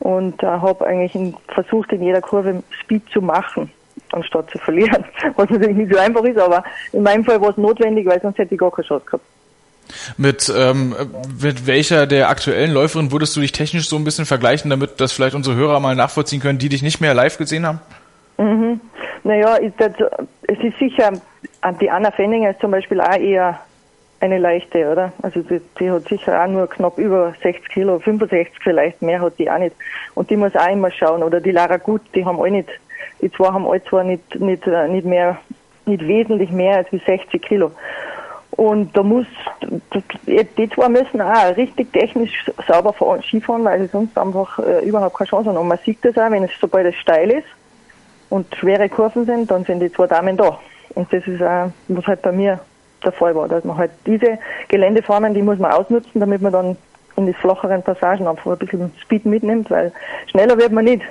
[0.00, 3.70] und äh, habe eigentlich versucht, in jeder Kurve Speed zu machen
[4.12, 5.04] anstatt zu verlieren.
[5.36, 8.38] Was natürlich nicht so einfach ist, aber in meinem Fall war es notwendig, weil sonst
[8.38, 9.24] hätte ich gar keine Chance gehabt.
[10.16, 10.96] Mit, ähm,
[11.40, 15.12] mit welcher der aktuellen Läuferin würdest du dich technisch so ein bisschen vergleichen, damit das
[15.12, 17.80] vielleicht unsere Hörer mal nachvollziehen können, die dich nicht mehr live gesehen haben?
[18.38, 18.80] Mhm.
[19.22, 19.92] Naja, das,
[20.42, 21.12] es ist sicher,
[21.80, 23.60] die Anna Fenninger ist zum Beispiel auch eher
[24.20, 25.12] eine leichte, oder?
[25.22, 29.38] Also die, die, hat sicher auch nur knapp über 60 Kilo, 65 vielleicht, mehr hat
[29.38, 29.76] die auch nicht.
[30.14, 31.22] Und die muss auch immer schauen.
[31.22, 32.68] Oder die Lara Gut, die haben alle nicht
[33.20, 35.38] die zwei haben alle zwar nicht, nicht, äh, nicht mehr,
[35.84, 37.72] nicht wesentlich mehr als wie 60 Kilo.
[38.52, 39.26] Und da muss,
[40.32, 45.16] die zwei müssen auch richtig technisch sauber fahren, Skifahren, weil sie sonst einfach äh, überhaupt
[45.16, 45.58] keine Chance haben.
[45.58, 47.46] Und man sieht das auch, wenn es sobald es steil ist
[48.30, 50.58] und schwere Kurven sind, dann sind die zwei Damen da.
[50.94, 52.58] Und das ist auch, was halt bei mir
[53.04, 56.76] der Fall war, dass man halt diese Geländeformen, die muss man ausnutzen, damit man dann
[57.16, 59.92] in die flacheren Passagen einfach ein bisschen Speed mitnimmt, weil
[60.30, 61.02] schneller wird man nicht.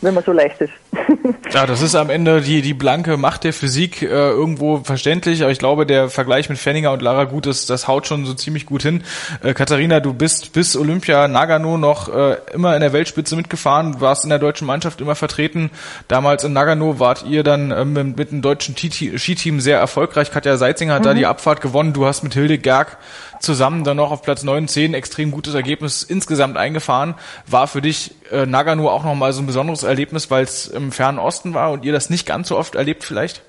[0.00, 0.72] Wenn man so leicht ist.
[1.52, 5.50] ja, das ist am Ende die, die blanke Macht der Physik äh, irgendwo verständlich, aber
[5.50, 8.66] ich glaube, der Vergleich mit Fenninger und Lara Gut, das, das haut schon so ziemlich
[8.66, 9.02] gut hin.
[9.42, 14.24] Äh, Katharina, du bist bis Olympia Nagano noch äh, immer in der Weltspitze mitgefahren, warst
[14.24, 15.70] in der deutschen Mannschaft immer vertreten.
[16.06, 20.30] Damals in Nagano wart ihr dann äh, mit, mit dem deutschen Skiteam sehr erfolgreich.
[20.30, 21.06] Katja Seitzinger hat mhm.
[21.06, 21.92] da die Abfahrt gewonnen.
[21.92, 22.98] Du hast mit Hilde Gerg
[23.40, 27.14] zusammen dann noch auf Platz 9, 10 extrem gutes Ergebnis insgesamt eingefahren.
[27.46, 31.18] War für dich äh, Nagano auch nochmal so ein besonderes Erlebnis, weil es im fernen
[31.18, 33.42] Osten war und ihr das nicht ganz so oft erlebt vielleicht?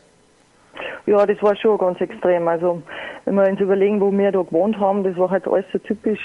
[1.05, 2.47] Ja, das war schon ganz extrem.
[2.47, 2.81] Also
[3.25, 6.19] wenn wir uns überlegen, wo wir da gewohnt haben, das war halt alles so typisch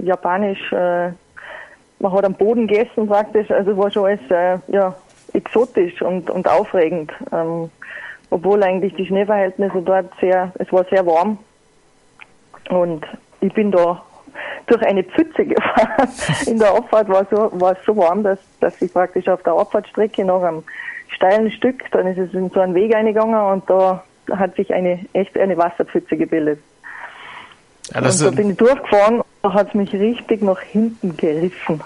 [0.00, 0.72] japanisch.
[0.72, 1.10] Äh,
[1.98, 4.94] man hat am Boden gegessen praktisch, also war schon alles äh, ja,
[5.34, 7.12] exotisch und, und aufregend.
[7.32, 7.70] Ähm,
[8.30, 11.38] obwohl eigentlich die Schneeverhältnisse dort sehr, es war sehr warm
[12.72, 13.06] und
[13.40, 14.02] ich bin da
[14.66, 16.08] durch eine Pfütze gefahren.
[16.46, 19.54] In der Abfahrt war, so, war es so warm, dass, dass ich praktisch auf der
[19.54, 20.62] Abfahrtstrecke nach einem
[21.08, 25.00] steilen Stück, dann ist es in so einen Weg eingegangen und da hat sich eine
[25.12, 26.60] echt eine Wasserpfütze gebildet.
[27.92, 31.82] Ja, und da bin ich durchgefahren und da hat es mich richtig nach hinten gerissen.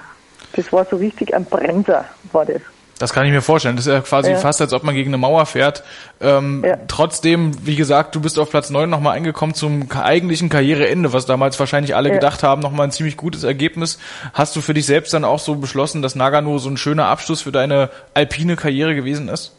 [0.55, 2.63] Das war so richtig ein Bremser, war das.
[2.99, 3.77] Das kann ich mir vorstellen.
[3.77, 4.39] Das ist ja quasi ja.
[4.39, 5.85] fast, als ob man gegen eine Mauer fährt.
[6.21, 6.79] Ähm, ja.
[6.89, 11.61] Trotzdem, wie gesagt, du bist auf Platz neun nochmal eingekommen zum eigentlichen Karriereende, was damals
[11.61, 12.15] wahrscheinlich alle ja.
[12.15, 13.99] gedacht haben, nochmal ein ziemlich gutes Ergebnis.
[14.33, 17.43] Hast du für dich selbst dann auch so beschlossen, dass Nagano so ein schöner Abschluss
[17.43, 19.55] für deine alpine Karriere gewesen ist?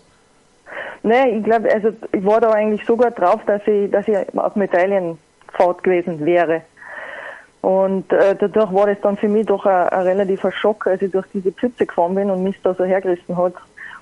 [1.04, 4.18] Nee, ich glaube, also ich war da eigentlich so gut drauf, dass ich, dass ich
[4.36, 6.64] auf Medaillenfahrt gewesen wäre.
[7.68, 11.12] Und äh, dadurch war das dann für mich doch ein, ein relativer Schock, als ich
[11.12, 13.56] durch diese Pfütze gefahren bin und mich da so hergerissen hat.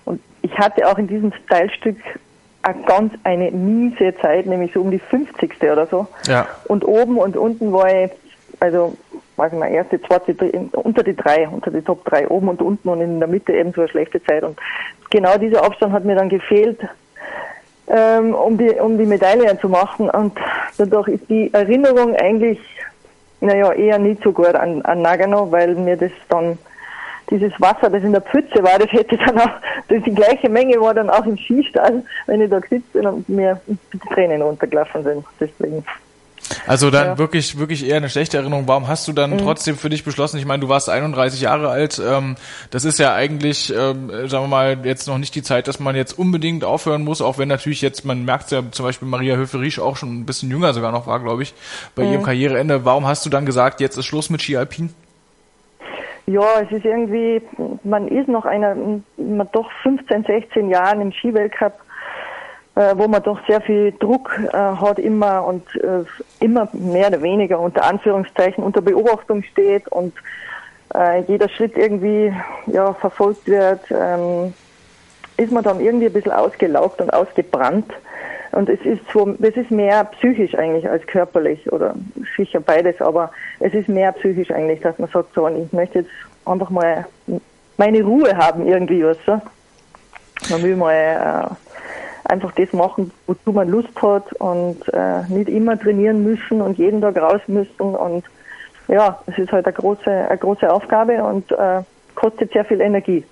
[0.05, 1.97] Und ich hatte auch in diesem Teilstück
[2.61, 5.63] eine ganz eine miese Zeit, nämlich so um die 50.
[5.63, 6.05] oder so.
[6.27, 6.47] Ja.
[6.65, 8.11] Und oben und unten war ich,
[8.59, 8.95] also,
[9.35, 10.35] weiß ich mal, erste, zweite,
[10.73, 13.73] unter die drei, unter die Top drei, oben und unten und in der Mitte eben
[13.73, 14.43] so eine schlechte Zeit.
[14.43, 14.59] Und
[15.09, 16.81] genau dieser Abstand hat mir dann gefehlt,
[17.87, 20.07] ähm, um die, um die Medaille zu machen.
[20.11, 20.37] Und
[20.77, 22.59] dadurch ist die Erinnerung eigentlich
[23.41, 26.57] naja, eher nicht so gut an, an Nagano, weil mir das dann,
[27.29, 29.51] dieses Wasser, das in der Pfütze war, das hätte dann auch,
[29.87, 33.27] das die gleiche Menge war dann auch im Skistall, wenn ich da gesetzt bin und
[33.27, 35.25] mir die Tränen runtergelaufen sind.
[35.39, 35.83] Deswegen.
[36.67, 37.17] Also dann ja.
[37.17, 38.67] wirklich, wirklich eher eine schlechte Erinnerung.
[38.67, 39.37] Warum hast du dann mhm.
[39.39, 40.37] trotzdem für dich beschlossen?
[40.37, 42.01] Ich meine, du warst 31 Jahre alt.
[42.05, 42.35] Ähm,
[42.71, 45.95] das ist ja eigentlich, ähm, sagen wir mal, jetzt noch nicht die Zeit, dass man
[45.95, 49.79] jetzt unbedingt aufhören muss, auch wenn natürlich jetzt, man merkt ja zum Beispiel Maria Höferisch
[49.79, 51.53] auch schon ein bisschen jünger sogar noch war, glaube ich,
[51.95, 52.11] bei mhm.
[52.11, 52.85] ihrem Karriereende.
[52.85, 54.93] Warum hast du dann gesagt, jetzt ist Schluss mit Ski Alpin?
[56.27, 57.39] Ja, es ist irgendwie,
[57.83, 61.73] man ist noch einer, man doch 15, 16 Jahren im Skiweltcup
[62.75, 66.03] äh, wo man doch sehr viel Druck äh, hat immer und äh,
[66.39, 70.13] immer mehr oder weniger unter Anführungszeichen unter Beobachtung steht und
[70.93, 72.33] äh, jeder Schritt irgendwie
[72.67, 74.53] ja verfolgt wird, ähm,
[75.37, 77.91] ist man dann irgendwie ein bisschen ausgelaugt und ausgebrannt.
[78.51, 81.93] Und es ist so, es ist mehr psychisch eigentlich als körperlich oder
[82.37, 86.11] sicher beides, aber es ist mehr psychisch eigentlich, dass man sagt, so, ich möchte jetzt
[86.45, 87.05] einfach mal
[87.77, 89.41] meine Ruhe haben irgendwie, was so.
[90.49, 91.55] Man will mal äh,
[92.25, 97.01] einfach das machen, wozu man Lust hat und äh, nicht immer trainieren müssen und jeden
[97.01, 97.95] Tag raus müssen.
[97.95, 98.25] Und
[98.87, 101.81] ja, es ist halt eine große, eine große Aufgabe und äh,
[102.15, 103.23] kostet sehr viel Energie.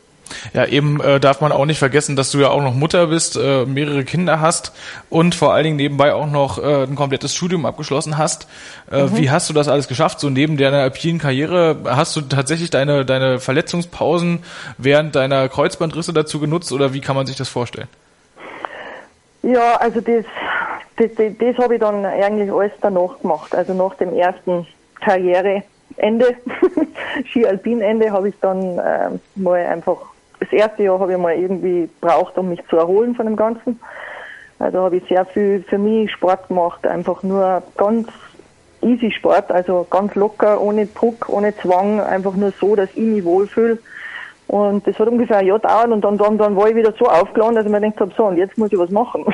[0.53, 3.35] Ja, eben äh, darf man auch nicht vergessen, dass du ja auch noch Mutter bist,
[3.35, 4.73] äh, mehrere Kinder hast
[5.09, 8.47] und vor allen Dingen nebenbei auch noch äh, ein komplettes Studium abgeschlossen hast.
[8.91, 9.17] Äh, mhm.
[9.17, 10.19] Wie hast du das alles geschafft?
[10.19, 14.39] So neben deiner alpinen Karriere hast du tatsächlich deine, deine Verletzungspausen
[14.77, 17.87] während deiner Kreuzbandrisse dazu genutzt oder wie kann man sich das vorstellen?
[19.43, 20.25] Ja, also das,
[20.97, 23.53] das, das, das habe ich dann eigentlich alles danach gemacht.
[23.53, 24.65] Also nach dem ersten
[25.01, 26.37] Karriereende,
[27.25, 29.97] Ski-Alpin-Ende, habe ich dann äh, mal einfach,
[30.39, 33.79] das erste Jahr habe ich mal irgendwie braucht, um mich zu erholen von dem Ganzen.
[34.59, 38.07] Also habe ich sehr viel für mich Sport gemacht, einfach nur ganz
[38.81, 43.25] easy Sport, also ganz locker, ohne Druck, ohne Zwang, einfach nur so, dass ich mich
[43.25, 43.77] wohlfühle.
[44.53, 47.05] Und das hat ungefähr ein Jahr gedauert und dann, dann, dann war ich wieder so
[47.05, 49.25] aufgeladen, dass ich mir gedacht habe, so, und jetzt muss ich was machen.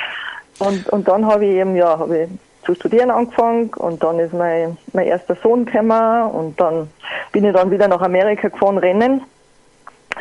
[0.58, 2.28] und, und dann habe ich eben, ja, habe ich
[2.66, 6.90] zu studieren angefangen und dann ist mein, mein erster Sohn gekommen und dann
[7.32, 9.22] bin ich dann wieder nach Amerika gefahren, rennen.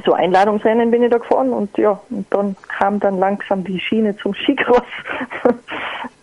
[0.06, 4.16] So Einladungsrennen bin ich da gefahren und ja, und dann kam dann langsam die Schiene
[4.16, 4.82] zum Skicross.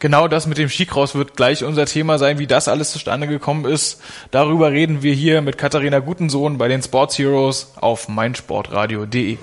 [0.00, 3.66] Genau das mit dem Skicross wird gleich unser Thema sein, wie das alles zustande gekommen
[3.66, 4.00] ist.
[4.30, 9.36] Darüber reden wir hier mit Katharina Gutensohn bei den Sports Heroes auf meinsportradio.de.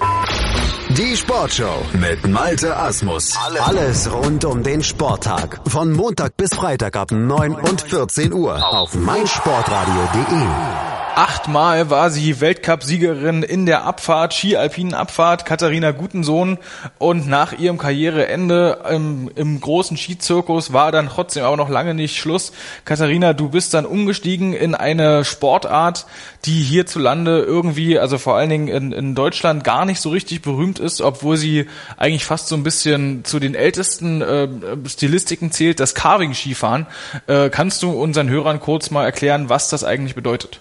[0.90, 3.38] Die Sportshow mit Malte Asmus.
[3.60, 5.62] Alles rund um den Sporttag.
[5.68, 11.07] Von Montag bis Freitag ab 9 und 14 Uhr auf meinsportradio.de.
[11.18, 16.60] Achtmal war sie Weltcup-Siegerin in der Abfahrt, Ski-Alpinen Abfahrt, Katharina Gutensohn.
[17.00, 22.18] Und nach ihrem Karriereende im, im großen Skizirkus war dann trotzdem aber noch lange nicht
[22.18, 22.52] Schluss.
[22.86, 26.06] Katharina, du bist dann umgestiegen in eine Sportart,
[26.46, 30.78] die hierzulande irgendwie, also vor allen Dingen in, in Deutschland, gar nicht so richtig berühmt
[30.78, 31.66] ist, obwohl sie
[31.98, 34.48] eigentlich fast so ein bisschen zu den ältesten äh,
[34.88, 36.86] Stilistiken zählt, das Carving-Skifahren.
[37.26, 40.60] Äh, kannst du unseren Hörern kurz mal erklären, was das eigentlich bedeutet?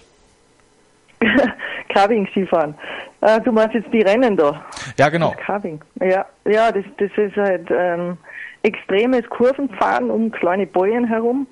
[1.89, 2.75] Carving-Skifahren.
[3.21, 4.65] Äh, du meinst jetzt die Rennen da?
[4.97, 5.31] Ja, genau.
[5.31, 5.81] Das Carving.
[5.99, 8.17] Ja, ja das, das ist halt ähm,
[8.63, 11.47] extremes Kurvenfahren um kleine Bäume herum.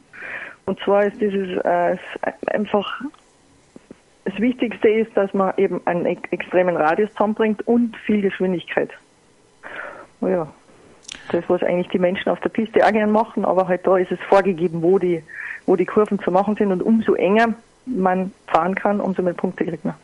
[0.65, 1.97] Und zwar ist dieses äh,
[2.47, 3.01] einfach
[4.25, 8.89] das Wichtigste ist, dass man eben einen extremen Radius zusammenbringt und viel Geschwindigkeit.
[10.19, 10.47] Oh ja,
[11.32, 14.12] das, was eigentlich die Menschen auf der Piste auch gerne machen, aber halt da ist
[14.12, 15.23] es vorgegeben, wo die,
[15.67, 17.54] wo die Kurven zu machen sind und umso enger
[17.86, 19.96] man fahren kann, umso mehr Punkte kriegt man.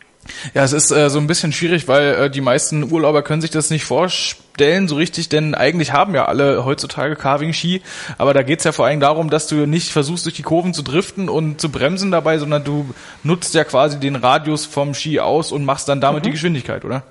[0.53, 3.49] Ja, es ist äh, so ein bisschen schwierig, weil äh, die meisten Urlauber können sich
[3.49, 7.81] das nicht vorstellen so richtig, denn eigentlich haben ja alle heutzutage Carving-Ski,
[8.19, 10.83] aber da geht's ja vor allem darum, dass du nicht versuchst, durch die Kurven zu
[10.83, 15.51] driften und zu bremsen dabei, sondern du nutzt ja quasi den Radius vom Ski aus
[15.51, 16.25] und machst dann damit mhm.
[16.25, 17.03] die Geschwindigkeit, oder?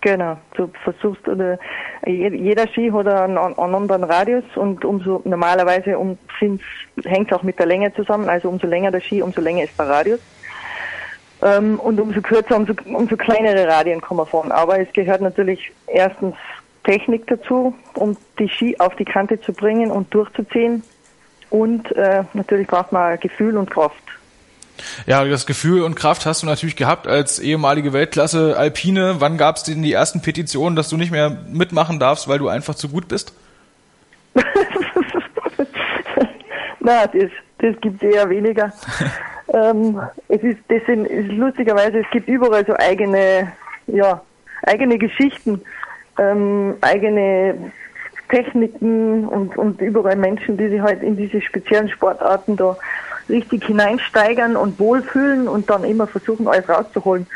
[0.00, 1.58] Genau, du versuchst, oder
[2.06, 7.58] jeder Ski hat einen, einen anderen Radius und umso normalerweise um, hängt es auch mit
[7.58, 10.20] der Länge zusammen, also umso länger der Ski, umso länger ist der Radius.
[11.44, 14.50] Ähm, und umso kürzer, umso, umso kleinere Radien kann man fahren.
[14.50, 16.34] Aber es gehört natürlich erstens
[16.84, 20.82] Technik dazu, um die Ski auf die Kante zu bringen und durchzuziehen.
[21.50, 24.02] Und äh, natürlich braucht man Gefühl und Kraft.
[25.06, 29.16] Ja, das Gefühl und Kraft hast du natürlich gehabt als ehemalige Weltklasse Alpine.
[29.18, 32.48] Wann gab es denn die ersten Petitionen, dass du nicht mehr mitmachen darfst, weil du
[32.48, 33.34] einfach zu gut bist?
[36.80, 38.72] Na, das, das gibt es eher weniger.
[39.54, 43.52] ähm, es ist, das sind, ist lustigerweise, es gibt überall so eigene,
[43.86, 44.20] ja,
[44.64, 45.62] eigene Geschichten,
[46.18, 47.72] ähm, eigene
[48.28, 52.76] Techniken und, und überall Menschen, die sich halt in diese speziellen Sportarten da
[53.28, 57.26] richtig hineinsteigern und wohlfühlen und dann immer versuchen, alles rauszuholen.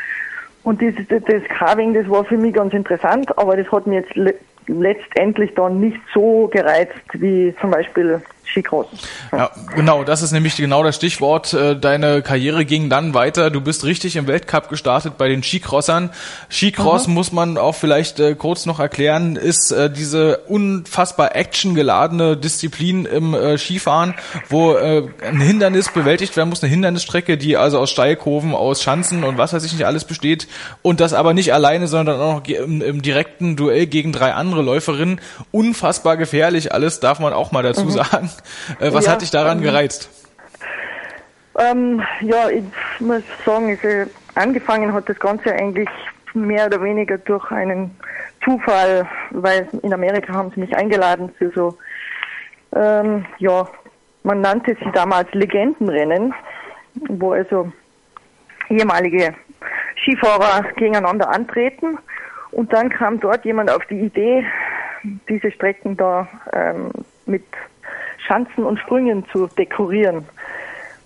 [0.63, 4.37] Und das, das Carving, das war für mich ganz interessant, aber das hat mir jetzt
[4.67, 8.87] letztendlich dann nicht so gereizt wie zum Beispiel Skicross.
[9.31, 11.53] Ja, genau, das ist nämlich genau das Stichwort.
[11.53, 13.49] Äh, deine Karriere ging dann weiter.
[13.49, 16.09] Du bist richtig im Weltcup gestartet bei den Skicrossern.
[16.49, 17.13] Skicross mhm.
[17.13, 23.33] muss man auch vielleicht äh, kurz noch erklären, ist äh, diese unfassbar actiongeladene Disziplin im
[23.33, 24.15] äh, Skifahren,
[24.49, 29.37] wo ein Hindernis bewältigt werden muss, eine Hindernisstrecke, die also aus Steilkurven, aus Schanzen und
[29.37, 30.47] was weiß ich nicht alles besteht
[30.81, 34.61] und das aber nicht alleine, sondern auch noch im, im direkten Duell gegen drei andere
[34.61, 35.21] Läuferinnen.
[35.51, 37.91] Unfassbar gefährlich alles, darf man auch mal dazu mhm.
[37.91, 38.29] sagen.
[38.79, 40.09] Äh, was ja, hat dich daran ähm, gereizt?
[41.57, 42.63] Ähm, ja, ich
[42.99, 45.89] muss sagen, also angefangen hat das Ganze eigentlich
[46.33, 47.91] mehr oder weniger durch einen
[48.43, 51.77] Zufall, weil in Amerika haben sie mich eingeladen für so,
[52.75, 53.67] ähm, ja,
[54.23, 56.33] man nannte sie damals Legendenrennen,
[57.09, 57.71] wo also
[58.69, 59.33] ehemalige
[60.01, 61.97] Skifahrer gegeneinander antreten.
[62.51, 64.45] Und dann kam dort jemand auf die Idee,
[65.27, 66.91] diese Strecken da ähm,
[67.25, 67.43] mit
[68.29, 70.23] Schanzen und Sprüngen zu dekorieren.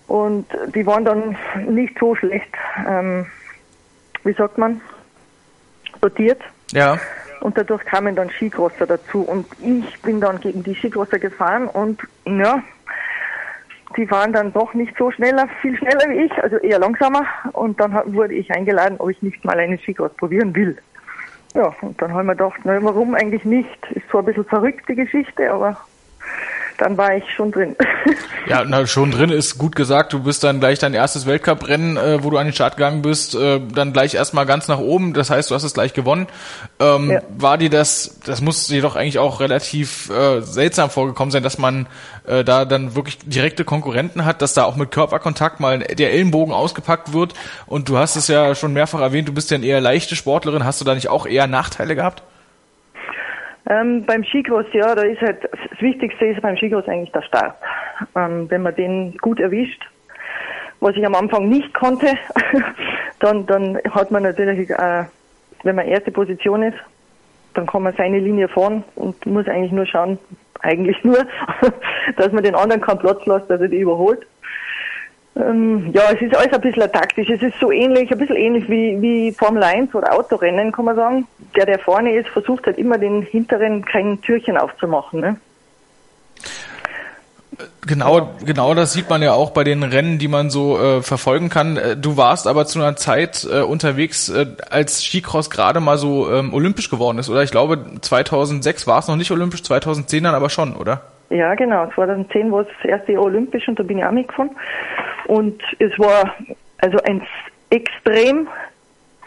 [0.06, 2.54] Und die waren dann nicht so schlecht,
[2.86, 3.24] ähm,
[4.24, 4.82] wie sagt man,
[6.02, 6.42] sortiert.
[6.72, 6.98] Ja.
[7.40, 9.22] Und dadurch kamen dann Skicrosser dazu.
[9.22, 12.62] Und ich bin dann gegen die Skicrosser gefahren und ja,
[13.96, 17.24] die waren dann doch nicht so schneller, viel schneller wie ich, also eher langsamer.
[17.52, 20.76] Und dann wurde ich eingeladen, ob ich nicht mal einen Skicross probieren will.
[21.54, 23.86] Ja, und dann haben wir gedacht, na, warum eigentlich nicht?
[23.92, 25.78] Ist zwar ein bisschen verrückt, die Geschichte, aber
[26.78, 27.76] dann war ich schon drin.
[28.46, 30.12] Ja, na, schon drin ist gut gesagt.
[30.12, 33.34] Du bist dann gleich dein erstes Weltcuprennen, äh, wo du an den Start gegangen bist,
[33.34, 35.14] äh, dann gleich erstmal ganz nach oben.
[35.14, 36.26] Das heißt, du hast es gleich gewonnen.
[36.78, 37.22] Ähm, ja.
[37.38, 41.56] War dir das, das muss dir doch eigentlich auch relativ äh, seltsam vorgekommen sein, dass
[41.56, 41.86] man
[42.26, 46.52] äh, da dann wirklich direkte Konkurrenten hat, dass da auch mit Körperkontakt mal der Ellenbogen
[46.52, 47.32] ausgepackt wird.
[47.64, 50.66] Und du hast es ja schon mehrfach erwähnt, du bist ja eine eher leichte Sportlerin.
[50.66, 52.22] Hast du da nicht auch eher Nachteile gehabt?
[53.66, 57.56] Ähm, beim Skicross, ja, da ist halt, das Wichtigste ist beim Skicross eigentlich der Start.
[58.14, 59.82] Ähm, wenn man den gut erwischt,
[60.80, 62.06] was ich am Anfang nicht konnte,
[63.20, 65.04] dann, dann hat man natürlich, äh,
[65.62, 66.76] wenn man erste Position ist,
[67.54, 70.18] dann kann man seine Linie fahren und muss eigentlich nur schauen,
[70.60, 71.26] eigentlich nur,
[72.16, 74.26] dass man den anderen keinen Platz lässt, dass er die überholt.
[75.36, 77.28] Ähm, ja, es ist alles ein bisschen taktisch.
[77.28, 80.96] Es ist so ähnlich, ein bisschen ähnlich wie, wie Formel 1 oder Autorennen, kann man
[80.96, 81.26] sagen.
[81.56, 85.20] Der, der vorne ist, versucht halt immer den hinteren kein Türchen aufzumachen.
[85.20, 85.36] Ne?
[87.86, 91.50] Genau, genau das sieht man ja auch bei den Rennen, die man so äh, verfolgen
[91.50, 91.76] kann.
[91.76, 96.30] Äh, du warst aber zu einer Zeit äh, unterwegs, äh, als Skicross gerade mal so
[96.30, 97.42] ähm, olympisch geworden ist, oder?
[97.42, 101.02] Ich glaube, 2006 war es noch nicht olympisch, 2010 dann aber schon, oder?
[101.34, 101.90] Ja, genau.
[101.96, 104.50] 2010 war es das erste Jahr olympisch und da bin ich auch mitgefahren.
[105.26, 106.32] Und es war
[106.78, 107.26] also ein
[107.70, 108.46] extrem,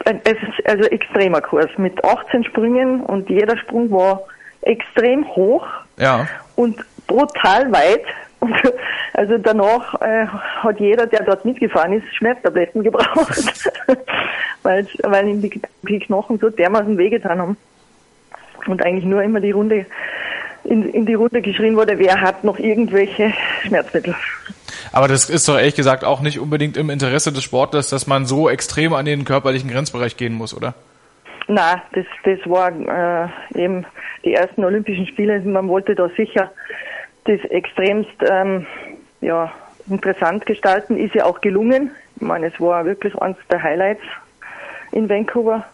[0.06, 0.22] ein,
[0.64, 4.22] also extremer Kurs mit 18 Sprüngen und jeder Sprung war
[4.62, 5.66] extrem hoch
[5.98, 6.26] ja.
[6.56, 8.04] und brutal weit.
[8.40, 8.54] Und
[9.14, 13.68] also danach äh, hat jeder, der dort mitgefahren ist, Schmerztabletten gebraucht,
[14.62, 17.56] weil, weil ihm die, die Knochen so dermaßen wehgetan haben.
[18.68, 19.86] Und eigentlich nur immer die Runde
[20.64, 24.14] in, in die Runde geschrien wurde, wer hat noch irgendwelche Schmerzmittel.
[24.92, 28.26] Aber das ist doch ehrlich gesagt auch nicht unbedingt im Interesse des Sportlers, dass man
[28.26, 30.74] so extrem an den körperlichen Grenzbereich gehen muss, oder?
[31.46, 33.86] Na, das, das war äh, eben
[34.24, 35.40] die ersten Olympischen Spiele.
[35.40, 36.50] Man wollte da sicher
[37.24, 38.66] das extremst ähm,
[39.20, 39.52] ja,
[39.88, 40.96] interessant gestalten.
[40.96, 41.90] Ist ja auch gelungen.
[42.16, 44.02] Ich meine, es war wirklich eines der Highlights
[44.92, 45.64] in Vancouver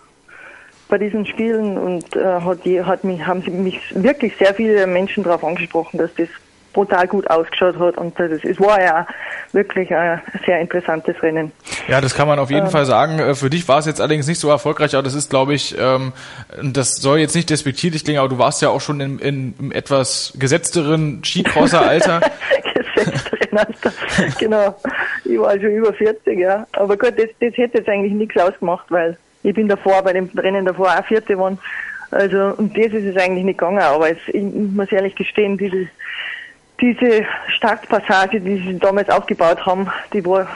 [0.94, 5.42] bei diesen Spielen und äh, hat, hat mich, haben mich wirklich sehr viele Menschen darauf
[5.42, 6.28] angesprochen, dass das
[6.72, 9.04] brutal gut ausgeschaut hat und das, es war ja
[9.50, 11.50] wirklich ein sehr interessantes Rennen.
[11.88, 13.18] Ja, das kann man auf jeden ähm, Fall sagen.
[13.18, 15.76] Äh, für dich war es jetzt allerdings nicht so erfolgreich, aber das ist, glaube ich,
[15.76, 16.12] ähm,
[16.62, 19.72] das soll jetzt nicht despektierlich klingen, aber du warst ja auch schon in, in, im
[19.72, 22.20] etwas gesetzteren Skicrosser-Alter.
[22.94, 23.92] gesetzteren Alter,
[24.38, 24.76] genau.
[25.24, 26.68] Ich war schon über 40, ja.
[26.70, 30.28] Aber gut, das, das hätte jetzt eigentlich nichts ausgemacht, weil ich bin davor, bei dem
[30.36, 31.58] Rennen davor auch Vierte geworden.
[32.10, 35.86] Also, und das ist es eigentlich nicht gegangen, aber es, ich muss ehrlich gestehen, diese,
[36.80, 40.48] diese Startpassage, die sie damals aufgebaut haben, die war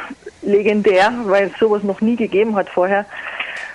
[0.43, 3.05] legendär, weil es sowas noch nie gegeben hat vorher.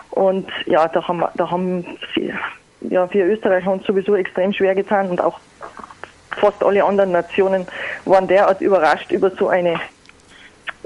[0.09, 2.33] Und ja, da haben, da haben sie,
[2.81, 5.39] ja, wir Österreicher uns sowieso extrem schwer getan und auch
[6.37, 7.67] fast alle anderen Nationen
[8.05, 9.79] waren derart überrascht über so eine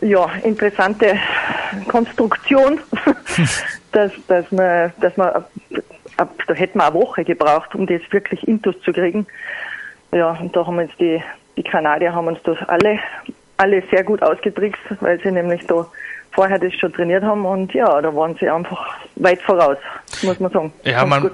[0.01, 1.17] ja, interessante
[1.87, 2.79] Konstruktion,
[3.97, 5.49] dass, dass man, dass man, ab,
[6.17, 9.25] ab, da hätten wir eine Woche gebraucht, um das wirklich intus zu kriegen.
[10.11, 11.21] Ja, und da haben uns die,
[11.57, 12.99] die Kanadier haben uns das alle,
[13.57, 15.85] alle sehr gut ausgetrickst, weil sie nämlich da
[16.31, 19.77] vorher das schon trainiert haben und ja, da waren sie einfach weit voraus,
[20.21, 20.73] muss man sagen.
[20.83, 21.31] Ja, man,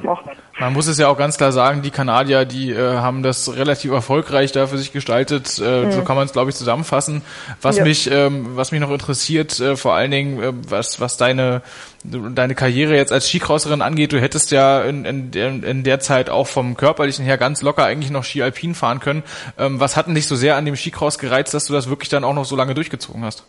[0.60, 3.92] man muss es ja auch ganz klar sagen, die Kanadier, die äh, haben das relativ
[3.92, 5.92] erfolgreich da für sich gestaltet, äh, mhm.
[5.92, 7.24] so kann man es glaube ich zusammenfassen.
[7.62, 7.84] Was ja.
[7.84, 11.64] mich, ähm, was mich noch interessiert, äh, vor allen Dingen, äh, was, was deine,
[12.04, 16.48] deine Karriere jetzt als Skicrosserin angeht, du hättest ja in, in, in der Zeit auch
[16.48, 19.24] vom körperlichen her ganz locker eigentlich noch Ski Alpin fahren können.
[19.58, 22.10] Ähm, was hat denn dich so sehr an dem Skicross gereizt, dass du das wirklich
[22.10, 23.46] dann auch noch so lange durchgezogen hast?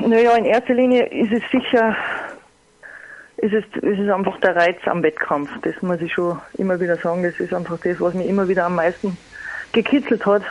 [0.00, 1.96] naja, in erster Linie ist es sicher,
[3.36, 5.50] ist es, ist es einfach der Reiz am Wettkampf.
[5.62, 7.22] Das muss ich schon immer wieder sagen.
[7.22, 9.16] Das ist einfach das, was mich immer wieder am meisten
[9.72, 10.42] gekitzelt hat.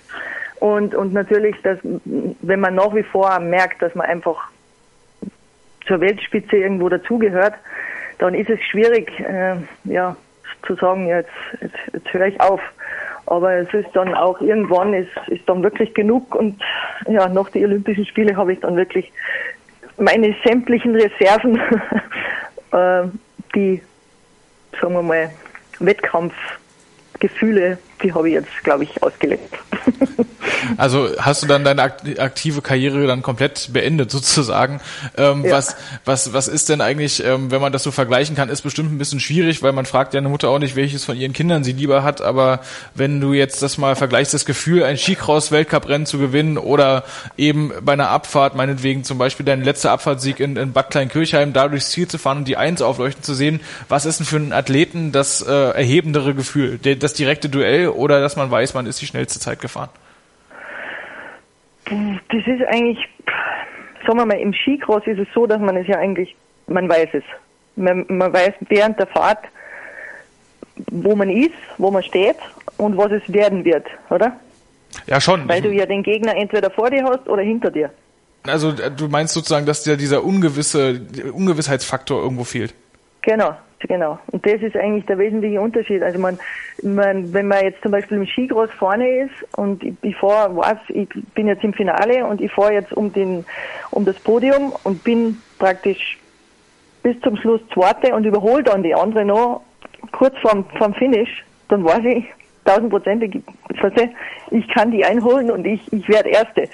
[0.60, 4.48] und, und natürlich, dass, wenn man nach wie vor merkt, dass man einfach
[5.86, 7.54] zur Weltspitze irgendwo dazugehört,
[8.18, 10.16] dann ist es schwierig, äh, ja,
[10.66, 12.60] zu sagen, jetzt, jetzt, jetzt höre ich auf.
[13.26, 16.60] Aber es ist dann auch irgendwann ist, ist dann wirklich genug und
[17.08, 19.12] ja, nach den Olympischen Spiele habe ich dann wirklich
[19.98, 21.56] meine sämtlichen Reserven,
[22.72, 23.04] äh,
[23.54, 23.82] die,
[24.80, 25.30] sagen wir mal,
[25.78, 29.58] Wettkampfgefühle, die habe ich jetzt, glaube ich, ausgelebt.
[30.76, 34.80] Also hast du dann deine aktive Karriere dann komplett beendet sozusagen.
[35.16, 35.52] Ähm, ja.
[35.52, 38.92] Was was was ist denn eigentlich, ähm, wenn man das so vergleichen kann, ist bestimmt
[38.92, 41.64] ein bisschen schwierig, weil man fragt ja eine Mutter auch nicht, welches von ihren Kindern
[41.64, 42.20] sie lieber hat.
[42.22, 42.60] Aber
[42.94, 47.04] wenn du jetzt das mal vergleichst, das Gefühl, ein Skicross-Weltcuprennen zu gewinnen oder
[47.36, 51.68] eben bei einer Abfahrt, meinetwegen zum Beispiel dein letzter Abfahrtssieg in, in Bad Kleinkirchheim, da
[51.68, 54.52] durchs Ziel zu fahren und die Eins aufleuchten zu sehen, was ist denn für einen
[54.52, 56.78] Athleten das äh, erhebendere Gefühl?
[56.78, 59.90] Das direkte Duell oder dass man weiß, man ist die schnellste Zeit gefahren?
[61.86, 62.98] Das ist eigentlich,
[64.06, 66.34] sagen wir mal, im Skicross ist es so, dass man es ja eigentlich,
[66.66, 67.24] man weiß es.
[67.76, 69.44] Man, man weiß während der Fahrt,
[70.90, 72.36] wo man ist, wo man steht
[72.78, 74.32] und was es werden wird, oder?
[75.06, 75.48] Ja, schon.
[75.48, 77.90] Weil du ja den Gegner entweder vor dir hast oder hinter dir.
[78.46, 81.00] Also du meinst sozusagen, dass dir dieser ungewisse
[81.32, 82.74] Ungewissheitsfaktor irgendwo fehlt?
[83.22, 83.56] Genau,
[83.88, 84.18] genau.
[84.32, 86.02] Und das ist eigentlich der wesentliche Unterschied.
[86.02, 86.38] Also man,
[86.82, 90.78] man wenn man jetzt zum Beispiel im Skicross vorne ist und ich, ich fahre, weiß,
[90.88, 93.44] ich bin jetzt im Finale und ich fahre jetzt um den,
[93.90, 96.18] um das Podium und bin praktisch
[97.02, 99.62] bis zum Schluss Zweite und überhole dann die andere noch
[100.12, 102.24] kurz vorm, vorm Finish, dann weiß ich
[102.64, 103.42] tausendprozentig,
[104.50, 106.68] ich kann die einholen und ich, ich werde Erste.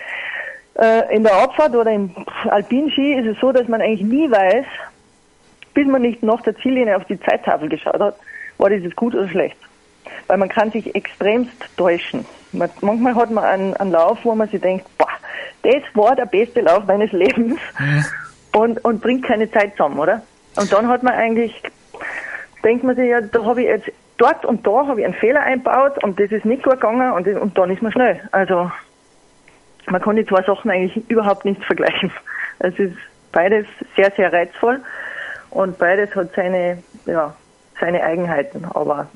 [0.78, 2.10] Äh, in der Abfahrt oder im
[2.48, 4.64] Alpinski ist es so, dass man eigentlich nie weiß,
[5.74, 8.16] bis man nicht nach der Ziellinie auf die Zeittafel geschaut hat,
[8.58, 9.56] war das jetzt gut oder schlecht.
[10.26, 12.24] weil man kann sich extremst täuschen.
[12.52, 15.08] Man, manchmal hat man einen, einen Lauf, wo man sich denkt, boah,
[15.62, 18.04] das war der beste Lauf meines Lebens mhm.
[18.52, 20.22] und, und bringt keine Zeit zusammen, oder?
[20.56, 21.62] Und dann hat man eigentlich,
[22.64, 25.40] denkt man sich ja, da habe ich jetzt dort und da habe ich einen Fehler
[25.40, 28.20] einbaut und das ist nicht gut gegangen und, und dann ist man schnell.
[28.32, 28.70] Also
[29.86, 32.12] man kann die zwei Sachen eigentlich überhaupt nicht vergleichen.
[32.58, 32.96] Es ist
[33.32, 33.66] beides
[33.96, 34.80] sehr, sehr reizvoll
[35.50, 37.34] und beides hat seine, ja,
[37.80, 38.64] seine Eigenheiten.
[38.64, 39.08] Aber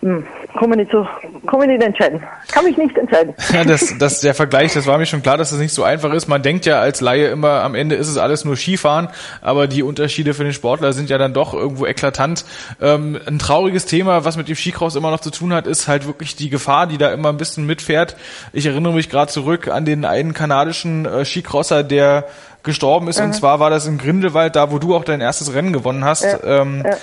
[0.00, 0.24] hm,
[0.56, 1.06] kann nicht so,
[1.50, 2.22] man nicht entscheiden.
[2.52, 3.34] Kann mich nicht entscheiden.
[3.52, 6.12] Ja, das, das, der Vergleich, das war mir schon klar, dass das nicht so einfach
[6.12, 6.28] ist.
[6.28, 9.08] Man denkt ja als Laie immer, am Ende ist es alles nur Skifahren,
[9.40, 12.44] aber die Unterschiede für den Sportler sind ja dann doch irgendwo eklatant.
[12.80, 16.06] Ähm, ein trauriges Thema, was mit dem Skicross immer noch zu tun hat, ist halt
[16.06, 18.16] wirklich die Gefahr, die da immer ein bisschen mitfährt.
[18.52, 22.26] Ich erinnere mich gerade zurück an den einen kanadischen äh, Skicrosser, der
[22.62, 23.26] gestorben ist, mhm.
[23.26, 26.24] und zwar war das im Grindelwald, da wo du auch dein erstes Rennen gewonnen hast.
[26.24, 26.62] Ja.
[26.62, 26.96] Ähm, ja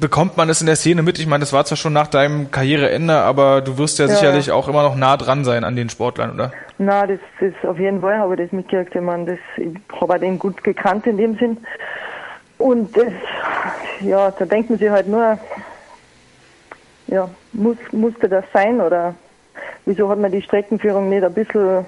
[0.00, 1.18] bekommt man es in der Szene mit?
[1.18, 4.50] Ich meine, das war zwar schon nach deinem Karriereende, aber du wirst ja, ja sicherlich
[4.50, 6.52] auch immer noch nah dran sein an den Sportlern, oder?
[6.78, 8.94] Na, das ist auf jeden Fall, habe ich das mitgekriegt.
[8.94, 11.58] Ich meine, das, ich habe den gut gekannt in dem Sinn.
[12.58, 13.12] Und das,
[14.00, 15.38] ja, da denkt man sich halt nur,
[17.06, 19.14] ja, muss, musste das sein oder
[19.84, 21.84] wieso hat man die Streckenführung nicht ein bisschen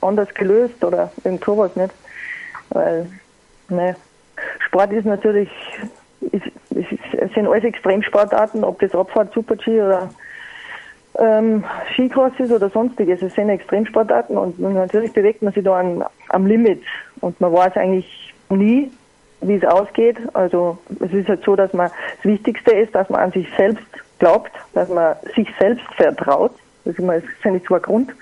[0.00, 1.92] anders gelöst oder irgend sowas nicht?
[2.70, 3.06] Weil,
[3.68, 3.96] ne,
[4.58, 5.50] Sport ist natürlich
[6.20, 10.10] ist, es sind alles Extremsportarten, ob das Radfahrt, Super-G oder
[11.18, 13.22] ähm, Skicross ist oder sonstiges.
[13.22, 16.82] Es sind Extremsportarten und natürlich bewegt man sich da an, am Limit
[17.20, 18.90] und man weiß eigentlich nie,
[19.40, 20.18] wie es ausgeht.
[20.34, 23.86] Also es ist halt so, dass man das Wichtigste ist, dass man an sich selbst
[24.18, 26.52] glaubt, dass man sich selbst vertraut.
[26.84, 28.14] Das sind die zwei Grund,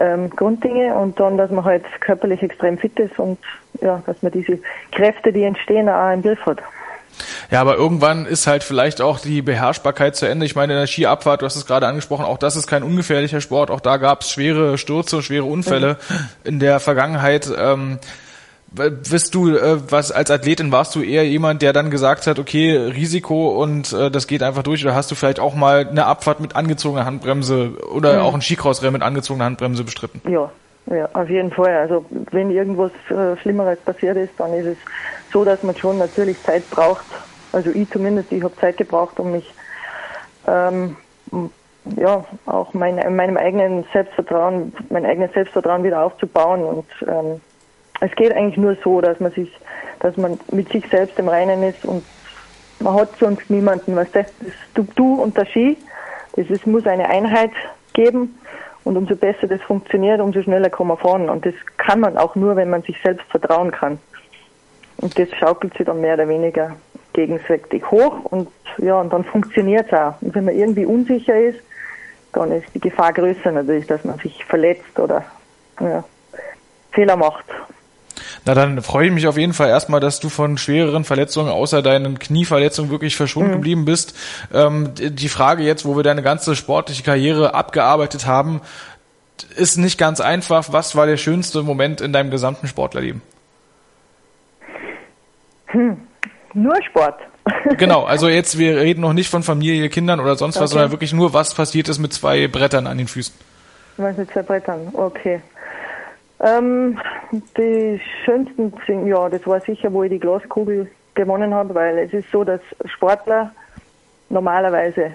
[0.00, 3.38] ähm, Grunddinge und dann, dass man halt körperlich extrem fit ist und
[3.80, 4.58] ja, dass man diese
[4.92, 6.58] Kräfte, die entstehen, auch im Griff hat.
[7.50, 10.46] Ja, aber irgendwann ist halt vielleicht auch die Beherrschbarkeit zu Ende.
[10.46, 13.40] Ich meine, in der Skiabfahrt, du hast es gerade angesprochen, auch das ist kein ungefährlicher
[13.40, 13.70] Sport.
[13.70, 16.14] Auch da gab es schwere Stürze, schwere Unfälle mhm.
[16.44, 17.50] in der Vergangenheit.
[17.58, 17.98] Ähm,
[18.70, 22.76] bist du, äh, was als Athletin warst du eher jemand, der dann gesagt hat, okay,
[22.76, 26.40] Risiko und äh, das geht einfach durch, oder hast du vielleicht auch mal eine Abfahrt
[26.40, 28.20] mit angezogener Handbremse oder mhm.
[28.20, 30.20] auch ein Skicrossrennen mit angezogener Handbremse bestritten?
[30.30, 30.50] Ja,
[30.86, 31.76] ja, auf jeden Fall.
[31.76, 34.78] Also wenn irgendwas äh, Schlimmeres passiert ist, dann ist es
[35.32, 37.04] so, dass man schon natürlich Zeit braucht.
[37.52, 39.54] Also ich zumindest, ich habe Zeit gebraucht, um mich
[40.46, 40.96] ähm,
[41.96, 46.62] ja auch mein, meinem eigenen Selbstvertrauen, mein eigenes Selbstvertrauen wieder aufzubauen.
[46.62, 47.40] Und ähm,
[48.00, 49.50] es geht eigentlich nur so, dass man sich,
[50.00, 52.04] dass man mit sich selbst im Reinen ist und
[52.80, 54.32] man hat sonst niemanden, das, das
[54.74, 55.76] du, du und der Ski,
[56.36, 57.50] das ist, muss eine Einheit
[57.92, 58.38] geben
[58.84, 61.28] und umso besser das funktioniert, umso schneller kann man fahren.
[61.28, 63.98] Und das kann man auch nur, wenn man sich selbst vertrauen kann.
[64.98, 66.76] Und das schaukelt sich dann mehr oder weniger
[67.12, 70.14] gegenseitig hoch und ja, und dann funktioniert es auch.
[70.20, 71.58] Und wenn man irgendwie unsicher ist,
[72.32, 75.24] dann ist die Gefahr größer natürlich, dass man sich verletzt oder
[75.80, 76.04] ja,
[76.92, 77.44] Fehler macht.
[78.48, 81.82] Na dann freue ich mich auf jeden Fall erstmal, dass du von schwereren Verletzungen außer
[81.82, 83.52] deinen Knieverletzungen wirklich verschont mhm.
[83.52, 84.16] geblieben bist.
[84.54, 88.62] Ähm, die Frage jetzt, wo wir deine ganze sportliche Karriere abgearbeitet haben,
[89.54, 90.72] ist nicht ganz einfach.
[90.72, 93.20] Was war der schönste Moment in deinem gesamten Sportlerleben?
[95.66, 95.98] Hm,
[96.54, 97.20] nur Sport.
[97.76, 100.64] genau, also jetzt, wir reden noch nicht von Familie, Kindern oder sonst okay.
[100.64, 103.34] was, sondern wirklich nur, was passiert ist mit zwei Brettern an den Füßen.
[103.98, 105.42] Was mit zwei Brettern, okay.
[106.40, 106.98] Ähm,
[107.56, 108.72] die schönsten,
[109.06, 112.60] ja, das war sicher, wo ich die Glaskugel gewonnen habe, weil es ist so, dass
[112.84, 113.52] Sportler
[114.28, 115.12] normalerweise,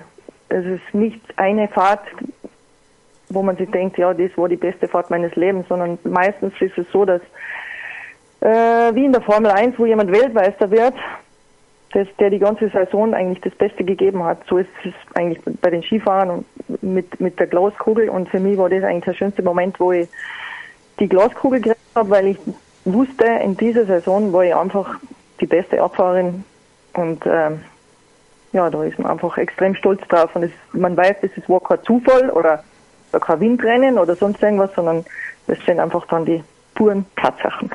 [0.50, 2.06] es ist nicht eine Fahrt,
[3.30, 6.78] wo man sich denkt, ja, das war die beste Fahrt meines Lebens, sondern meistens ist
[6.78, 7.22] es so, dass
[8.42, 10.96] äh, wie in der Formel 1, wo jemand Weltmeister wird,
[11.94, 14.40] das, der die ganze Saison eigentlich das Beste gegeben hat.
[14.50, 16.44] So ist es eigentlich bei den Skifahrern
[16.82, 18.10] mit, mit der Glaskugel.
[18.10, 20.10] Und für mich war das eigentlich der schönste Moment, wo ich
[21.00, 22.38] die Glaskugel gekriegt habe, weil ich
[22.86, 24.96] wusste, in dieser Saison war ich einfach
[25.40, 26.44] die beste Abfahrerin.
[26.94, 27.62] Und ähm,
[28.52, 30.36] ja, da ist man einfach extrem stolz drauf.
[30.36, 32.64] Und es, man weiß, das war kein Zufall oder
[33.12, 35.06] kein Windrennen oder sonst irgendwas, sondern
[35.48, 36.44] das sind einfach dann die
[36.76, 37.72] puren Tatsachen.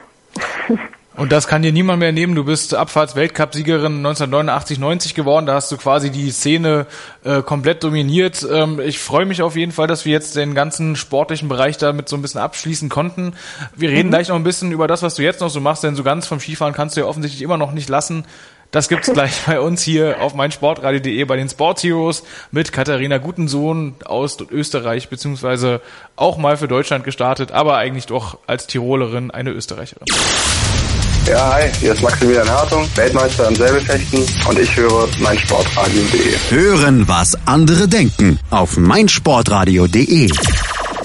[1.19, 2.37] Und das kann dir niemand mehr nehmen.
[2.37, 5.47] Du bist Abfahrts-Weltcup-Siegerin 1989-90 geworden.
[5.47, 6.87] Da hast du quasi die Szene
[7.25, 8.47] äh, komplett dominiert.
[8.49, 12.09] Ähm, ich freue mich auf jeden Fall, dass wir jetzt den ganzen sportlichen Bereich damit
[12.09, 13.35] so ein bisschen abschließen konnten.
[13.75, 14.13] Wir reden mhm.
[14.13, 16.29] gleich noch ein bisschen über das, was du jetzt noch so machst, denn so ganz
[16.29, 18.25] vom Skifahren kannst du ja offensichtlich immer noch nicht lassen.
[18.71, 23.97] Das gibt's gleich bei uns hier auf meinsportradio.de bei den Sport Heroes mit Katharina Gutensohn
[24.05, 25.81] aus Österreich, beziehungsweise
[26.15, 30.05] auch mal für Deutschland gestartet, aber eigentlich doch als Tirolerin eine Österreicherin.
[31.29, 36.39] Ja, hi, hier ist Maximilian Hartung, Weltmeister im Säbelfechten und ich höre meinsportradio.de.
[36.49, 40.31] Hören, was andere denken auf meinsportradio.de.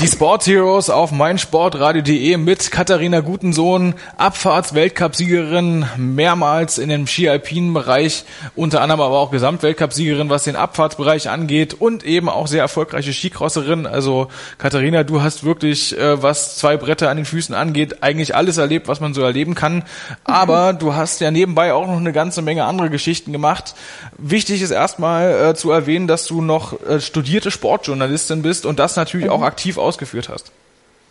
[0.03, 8.99] Die Sport Heroes auf meinsportradio.de mit Katharina Gutensohn, Abfahrts-Weltcup-Siegerin, mehrmals in dem Ski-Alpinen-Bereich, unter anderem
[8.99, 13.85] aber auch Gesamtweltcup-Siegerin, was den Abfahrtsbereich angeht und eben auch sehr erfolgreiche Skicrosserin.
[13.85, 14.27] Also
[14.57, 18.89] Katharina, du hast wirklich, äh, was zwei Bretter an den Füßen angeht, eigentlich alles erlebt,
[18.89, 19.85] was man so erleben kann.
[20.25, 23.73] Aber du hast ja nebenbei auch noch eine ganze Menge andere Geschichten gemacht.
[24.17, 28.97] Wichtig ist erstmal äh, zu erwähnen, dass du noch äh, studierte Sportjournalistin bist und das
[28.97, 30.51] natürlich auch aktiv ausgeführt hast.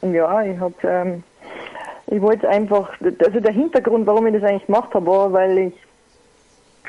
[0.02, 1.22] Ja, ich habe, ähm,
[2.08, 5.74] ich wollte einfach, also der Hintergrund, warum ich das eigentlich gemacht habe, war, weil ich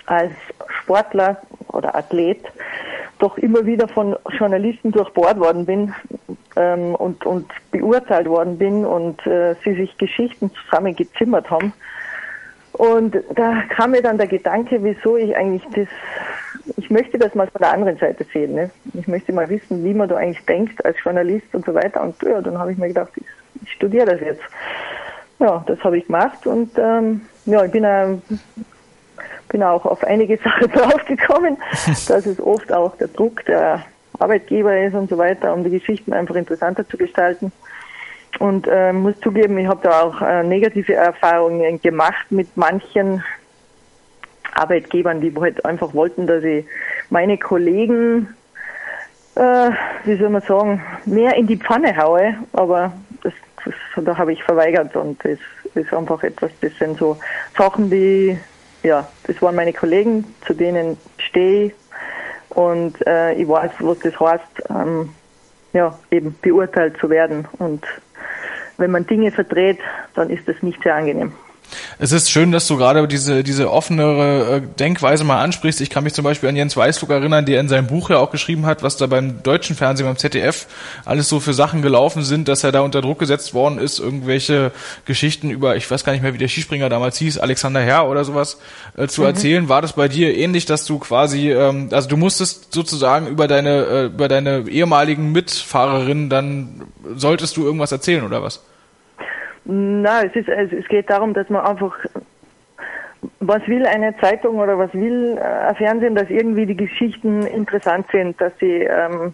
[0.08, 0.34] als
[0.82, 1.38] Sportler
[1.68, 2.44] oder Athlet
[3.20, 5.94] doch immer wieder von Journalisten durchbohrt worden bin
[6.56, 11.72] ähm, und, und beurteilt worden bin und äh, sie sich Geschichten zusammengezimmert haben.
[12.74, 15.88] Und da kam mir dann der Gedanke, wieso ich eigentlich das
[16.78, 18.54] ich möchte das mal von der anderen Seite sehen.
[18.54, 18.70] Ne?
[18.94, 22.02] Ich möchte mal wissen, wie man da eigentlich denkt als Journalist und so weiter.
[22.02, 23.26] Und ja, dann habe ich mir gedacht, ich,
[23.64, 24.44] ich studiere das jetzt.
[25.40, 28.16] Ja, das habe ich gemacht und ähm, ja, ich bin, äh,
[29.50, 31.58] bin auch auf einige Sachen draufgekommen,
[32.08, 33.84] dass es oft auch der Druck der
[34.20, 37.52] Arbeitgeber ist und so weiter, um die Geschichten einfach interessanter zu gestalten.
[38.40, 43.24] Und äh, muss zugeben, ich habe da auch äh, negative Erfahrungen gemacht mit manchen
[44.56, 46.66] Arbeitgebern, die halt einfach wollten, dass ich
[47.10, 48.28] meine Kollegen,
[49.36, 49.70] äh,
[50.04, 53.74] wie soll man sagen, mehr in die Pfanne haue, aber das, das
[54.04, 55.40] da habe ich verweigert und das
[55.76, 57.18] ist einfach etwas, das sind so
[57.58, 58.38] Sachen, die,
[58.84, 61.74] ja, das waren meine Kollegen, zu denen stehe ich.
[62.50, 65.10] Und äh, ich weiß, was das heißt, ähm,
[65.74, 67.84] ja, eben beurteilt zu werden und
[68.78, 69.80] wenn man Dinge verdreht,
[70.16, 71.34] dann ist das nicht sehr angenehm.
[72.00, 75.82] Es ist schön, dass du gerade diese, diese offenere äh, Denkweise mal ansprichst.
[75.82, 78.32] Ich kann mich zum Beispiel an Jens Weißflug erinnern, der in seinem Buch ja auch
[78.32, 80.68] geschrieben hat, was da beim deutschen Fernsehen, beim ZDF
[81.06, 84.72] alles so für Sachen gelaufen sind, dass er da unter Druck gesetzt worden ist, irgendwelche
[85.06, 88.24] Geschichten über, ich weiß gar nicht mehr, wie der Skispringer damals hieß, Alexander Herr oder
[88.24, 88.58] sowas
[88.98, 89.28] äh, zu mhm.
[89.28, 89.70] erzählen.
[89.70, 93.86] War das bei dir ähnlich, dass du quasi, ähm, also du musstest sozusagen über deine,
[93.86, 96.84] äh, über deine ehemaligen Mitfahrerinnen dann,
[97.16, 98.62] solltest du irgendwas erzählen oder was?
[99.66, 101.96] Nein, es, ist, es geht darum, dass man einfach,
[103.40, 108.08] was will eine Zeitung oder was will äh, ein Fernsehen, dass irgendwie die Geschichten interessant
[108.12, 109.34] sind, dass sie ähm,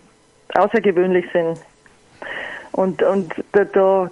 [0.54, 1.60] außergewöhnlich sind.
[2.72, 4.10] Und, und da, da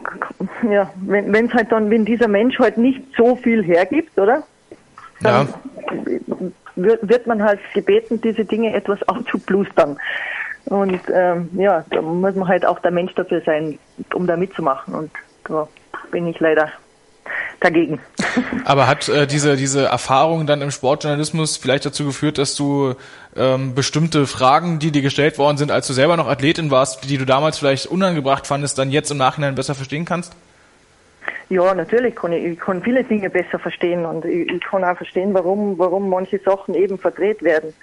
[0.70, 4.44] ja, wenn es halt dann, wenn dieser Mensch halt nicht so viel hergibt, oder?
[5.22, 6.48] Dann ja.
[6.76, 9.98] wird, wird man halt gebeten, diese Dinge etwas aufzuplustern.
[10.66, 13.80] Und ähm, ja, da muss man halt auch der Mensch dafür sein,
[14.14, 14.94] um da mitzumachen.
[14.96, 15.12] Und
[15.46, 15.68] da
[16.12, 16.72] bin ich leider
[17.60, 18.00] dagegen.
[18.66, 22.96] Aber hat äh, diese, diese Erfahrung dann im Sportjournalismus vielleicht dazu geführt, dass du
[23.36, 27.18] ähm, bestimmte Fragen, die dir gestellt worden sind, als du selber noch Athletin warst, die
[27.18, 30.34] du damals vielleicht unangebracht fandest, dann jetzt im Nachhinein besser verstehen kannst?
[31.50, 34.98] Ja, natürlich kann ich, ich kann viele Dinge besser verstehen und ich, ich kann auch
[34.98, 37.74] verstehen, warum, warum manche Sachen eben verdreht werden.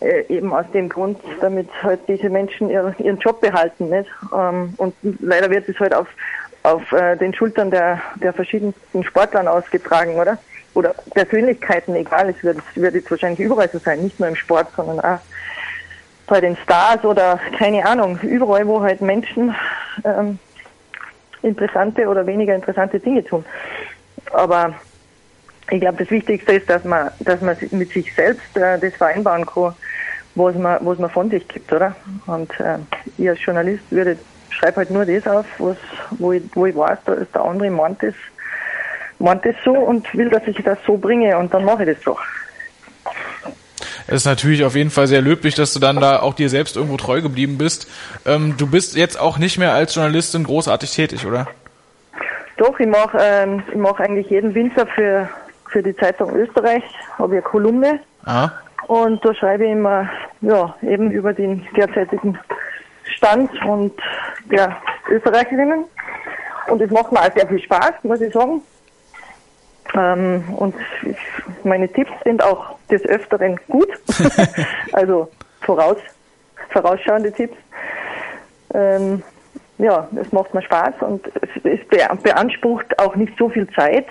[0.00, 3.90] Äh, eben aus dem Grund, damit halt diese Menschen ihren, ihren Job behalten.
[3.90, 4.08] Nicht?
[4.32, 6.06] Ähm, und leider wird es halt auf,
[6.62, 10.38] auf äh, den Schultern der, der verschiedensten Sportlern ausgetragen, oder?
[10.74, 14.36] Oder Persönlichkeiten, egal, es wird, es wird jetzt wahrscheinlich überall so sein, nicht nur im
[14.36, 15.18] Sport, sondern auch
[16.26, 19.54] bei den Stars oder keine Ahnung, überall, wo halt Menschen
[20.04, 20.38] ähm,
[21.42, 23.44] interessante oder weniger interessante Dinge tun.
[24.32, 24.74] Aber
[25.70, 29.44] ich glaube, das Wichtigste ist, dass man, dass man mit sich selbst äh, das vereinbaren
[29.44, 29.74] kann,
[30.34, 31.96] was man, was man von sich gibt, oder?
[32.26, 32.78] Und äh,
[33.18, 34.16] ich als Journalist würde
[34.50, 35.76] schreibe halt nur das auf, was,
[36.10, 38.14] wo, ich, wo ich weiß, da ist der andere meint das,
[39.18, 42.04] meint das so und will, dass ich das so bringe und dann mache ich das
[42.04, 42.16] so.
[44.06, 46.76] Es ist natürlich auf jeden Fall sehr löblich, dass du dann da auch dir selbst
[46.76, 47.88] irgendwo treu geblieben bist.
[48.26, 51.46] Ähm, du bist jetzt auch nicht mehr als Journalistin großartig tätig, oder?
[52.56, 55.28] Doch, ich mache ähm, ich mach eigentlich jeden Winter für,
[55.68, 56.82] für die Zeitung Österreich,
[57.18, 58.00] habe ich eine Kolumne.
[58.24, 58.52] Aha.
[58.86, 62.36] Und da schreibe ich immer, ja, eben über den derzeitigen
[63.16, 63.92] Stand und
[64.50, 64.76] der
[65.08, 65.84] Österreicherinnen.
[66.68, 68.62] Und es macht mir auch sehr viel Spaß, muss ich sagen.
[69.94, 70.74] Ähm, und
[71.64, 73.88] meine Tipps sind auch des Öfteren gut.
[74.92, 75.28] also
[75.62, 75.96] voraus,
[76.70, 77.56] vorausschauende Tipps.
[78.72, 79.22] Ähm,
[79.78, 81.26] ja, es macht mir Spaß und
[81.64, 84.06] es, beansprucht auch nicht so viel Zeit,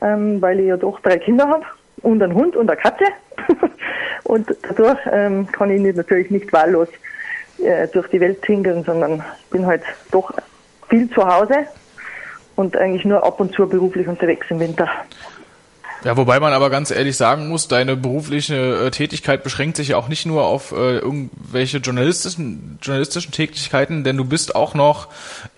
[0.00, 1.64] ähm, weil ich ja doch drei Kinder habe
[2.02, 3.04] und einen Hund und eine Katze.
[4.24, 6.88] und dadurch ähm, kann ich natürlich nicht wahllos
[7.62, 10.32] äh, durch die Welt tingeln, sondern bin halt doch
[10.88, 11.66] viel zu Hause
[12.56, 14.88] und eigentlich nur ab und zu beruflich unterwegs im Winter.
[16.04, 19.96] Ja, wobei man aber ganz ehrlich sagen muss, deine berufliche äh, Tätigkeit beschränkt sich ja
[19.96, 25.08] auch nicht nur auf äh, irgendwelche journalistischen, journalistischen Tätigkeiten, denn du bist auch noch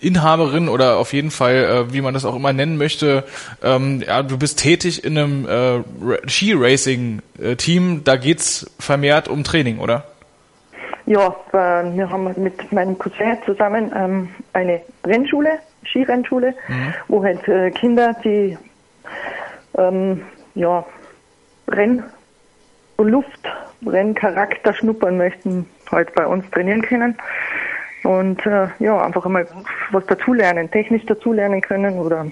[0.00, 1.55] Inhaberin oder auf jeden Fall,
[1.88, 3.24] äh, wie man das auch immer nennen möchte,
[3.62, 10.05] ähm, ja, du bist tätig in einem äh, Ski-Racing-Team, da geht's vermehrt um Training, oder?
[11.07, 16.94] Ja, wir haben mit meinem Cousin zusammen ähm, eine Rennschule, Skirennschule, mhm.
[17.09, 18.57] wo halt äh, Kinder, die
[19.76, 20.22] ähm,
[20.55, 20.84] ja,
[21.68, 22.05] Renn-
[22.96, 27.16] und Luftrenncharakter schnuppern möchten, halt bei uns trainieren können.
[28.05, 29.46] Und äh, ja, einfach einmal
[29.90, 32.26] was dazulernen, technisch dazulernen können oder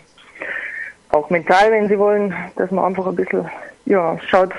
[1.10, 3.50] auch mental, wenn sie wollen, dass man einfach ein bisschen
[3.84, 4.52] ja, schaut,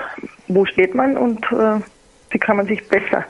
[0.46, 1.80] wo steht man und äh,
[2.30, 3.24] wie kann man sich besser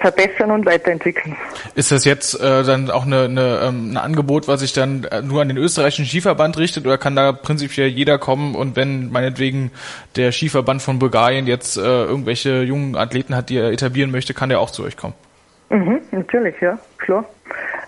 [0.00, 1.36] verbessern und weiterentwickeln.
[1.74, 5.22] Ist das jetzt äh, dann auch eine, eine, ähm, ein Angebot, was sich dann äh,
[5.22, 9.72] nur an den österreichischen Skiverband richtet oder kann da prinzipiell jeder kommen und wenn meinetwegen
[10.16, 14.48] der Skiverband von Bulgarien jetzt äh, irgendwelche jungen Athleten hat, die er etablieren möchte, kann
[14.48, 15.14] der auch zu euch kommen?
[15.70, 17.24] Mhm, natürlich, ja, klar.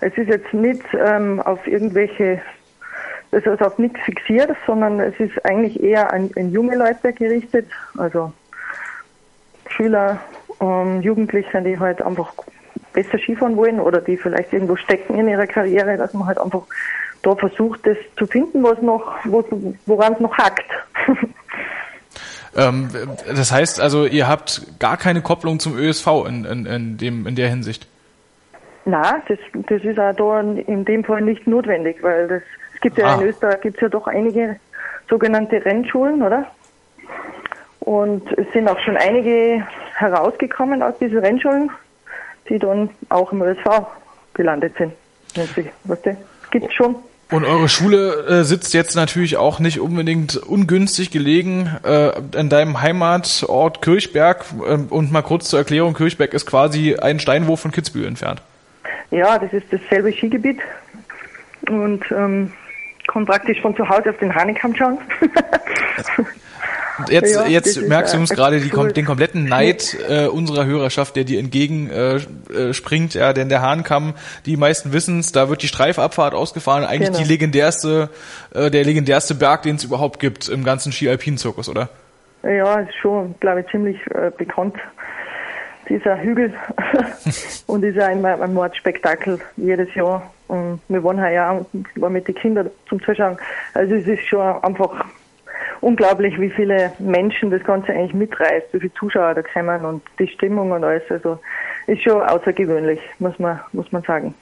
[0.01, 2.41] Es ist jetzt nicht ähm, auf irgendwelche
[3.31, 7.67] es ist auf nichts fixiert, sondern es ist eigentlich eher an, an junge Leute gerichtet,
[7.97, 8.31] also
[9.67, 10.21] Schüler,
[10.61, 12.33] ähm, Jugendliche, die halt einfach
[12.93, 16.63] besser Skifahren wollen oder die vielleicht irgendwo stecken in ihrer Karriere, dass man halt einfach
[17.21, 19.13] da versucht, das zu finden, was noch,
[19.85, 20.69] woran es noch hackt.
[22.55, 22.89] ähm,
[23.27, 27.35] das heißt also, ihr habt gar keine Kopplung zum ÖSV in, in, in, dem, in
[27.35, 27.87] der Hinsicht?
[28.85, 32.41] Na, das, das ist auch da in dem Fall nicht notwendig, weil das,
[32.75, 33.21] es gibt ja ah.
[33.21, 34.59] in Österreich gibt's ja doch einige
[35.09, 36.45] sogenannte Rennschulen, oder?
[37.79, 39.65] Und es sind auch schon einige
[39.95, 41.71] herausgekommen aus diesen Rennschulen,
[42.49, 43.87] die dann auch im ÖSV
[44.33, 44.93] gelandet sind.
[46.51, 46.95] Gibt schon.
[47.31, 52.81] Und eure Schule äh, sitzt jetzt natürlich auch nicht unbedingt ungünstig gelegen äh, in deinem
[52.81, 54.45] Heimatort Kirchberg.
[54.59, 58.43] Äh, und mal kurz zur Erklärung, Kirchberg ist quasi ein Steinwurf von Kitzbühel entfernt.
[59.09, 60.59] Ja, das ist dasselbe Skigebiet.
[61.67, 62.53] Und ähm,
[63.07, 64.99] kann praktisch von zu Hause auf den Hanekamm schauen.
[67.09, 71.23] Jetzt, ja, jetzt merkst du uns gerade die, den kompletten Neid äh, unserer Hörerschaft, der
[71.23, 73.13] dir entgegen äh, äh, springt.
[73.13, 74.13] Ja, denn der Hahnkamm,
[74.45, 76.83] die meisten wissen es, da wird die Streifabfahrt ausgefahren.
[76.83, 77.19] Eigentlich genau.
[77.19, 78.09] die legendärste,
[78.53, 81.89] äh, der legendärste Berg, den es überhaupt gibt im ganzen Ski-Alpin-Zirkus, oder?
[82.43, 84.75] Ja, ist schon, glaube ich, ziemlich äh, bekannt
[85.89, 86.53] dieser Hügel
[87.67, 90.31] und ist ja ein, ein Mordspektakel jedes Jahr.
[90.47, 91.65] Und wir waren ja auch
[91.95, 93.37] war mit den Kindern zum Zuschauen.
[93.73, 95.05] Also es ist schon einfach
[95.85, 100.27] unglaublich, wie viele Menschen das Ganze eigentlich mitreißt, wie viele Zuschauer da kommen und die
[100.27, 101.03] Stimmung und alles.
[101.09, 101.37] Also
[101.85, 104.33] ist schon außergewöhnlich, muss man, muss man sagen.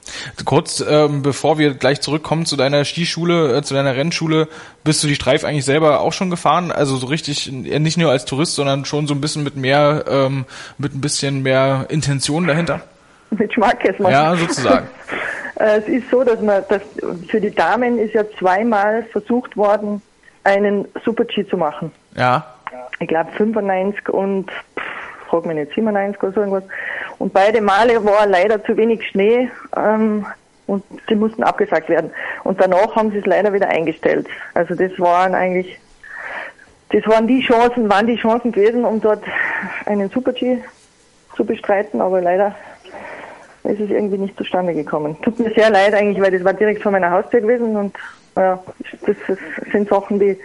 [0.46, 4.48] Kurz, ähm, bevor wir gleich zurückkommen zu deiner Skischule, äh, zu deiner Rennschule,
[4.84, 6.72] bist du die Streif eigentlich selber auch schon gefahren?
[6.72, 10.46] Also so richtig, nicht nur als Tourist, sondern schon so ein bisschen mit mehr, ähm,
[10.78, 12.80] mit ein bisschen mehr Intention dahinter?
[13.30, 14.12] Mit Schmackes, man.
[14.12, 14.88] Ja, sozusagen.
[15.56, 16.82] Äh, es ist so, dass man, dass
[17.28, 20.02] für die Damen ist ja zweimal versucht worden,
[20.44, 21.90] einen Super-G zu machen.
[22.16, 22.46] Ja.
[23.00, 24.50] Ich glaube 95 und
[25.28, 26.64] frag mich nicht, 97 oder so irgendwas.
[27.18, 30.26] Und beide Male war leider zu wenig Schnee ähm,
[30.66, 32.10] und sie mussten abgesagt werden.
[32.44, 34.28] Und danach haben sie es leider wieder eingestellt.
[34.54, 35.78] Also das waren eigentlich,
[36.90, 39.22] das waren die Chancen, waren die Chancen gewesen, um dort
[39.86, 40.58] einen Super-G
[41.36, 42.54] zu bestreiten, aber leider
[43.64, 45.16] ist es irgendwie nicht zustande gekommen.
[45.22, 47.96] Tut mir sehr leid eigentlich, weil das war direkt vor meiner Haustür gewesen und
[48.36, 48.62] ja,
[49.06, 49.38] das, das
[49.70, 50.38] sind Sachen, die,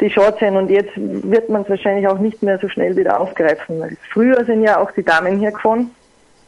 [0.00, 3.20] die schade sind und jetzt wird man es wahrscheinlich auch nicht mehr so schnell wieder
[3.20, 3.96] aufgreifen.
[4.12, 5.90] Früher sind ja auch die Damen hergefahren,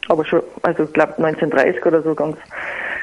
[0.09, 2.37] aber schon, also ich glaube 1930 oder so ganz,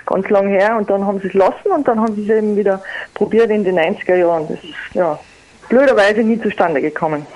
[0.07, 2.57] ganz lang her und dann haben sie es lassen und dann haben sie es eben
[2.57, 2.83] wieder
[3.15, 4.49] probiert in den 90er Jahren.
[4.49, 4.59] Das,
[4.95, 5.19] ja,
[5.69, 7.27] blöderweise nie zustande gekommen.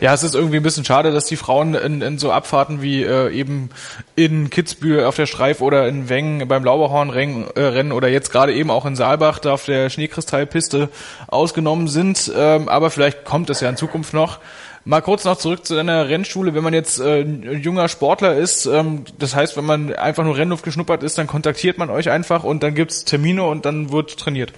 [0.00, 3.02] Ja, es ist irgendwie ein bisschen schade, dass die Frauen in, in so Abfahrten wie
[3.02, 3.70] äh, eben
[4.16, 8.54] in Kitzbühel auf der Streif oder in Wengen beim Lauberhornrennen äh, Rennen oder jetzt gerade
[8.54, 10.88] eben auch in Saalbach da auf der Schneekristallpiste
[11.26, 12.32] ausgenommen sind.
[12.34, 14.38] Ähm, aber vielleicht kommt es ja in Zukunft noch.
[14.84, 16.54] Mal kurz noch zurück zu deiner Rennschule.
[16.54, 20.64] Wenn man jetzt äh, junger Sportler ist, ähm, das heißt, wenn man einfach nur Rennluft
[20.64, 24.52] geschnuppert ist, dann kontaktiert man euch einfach und dann gibt's Termine und dann wird trainiert.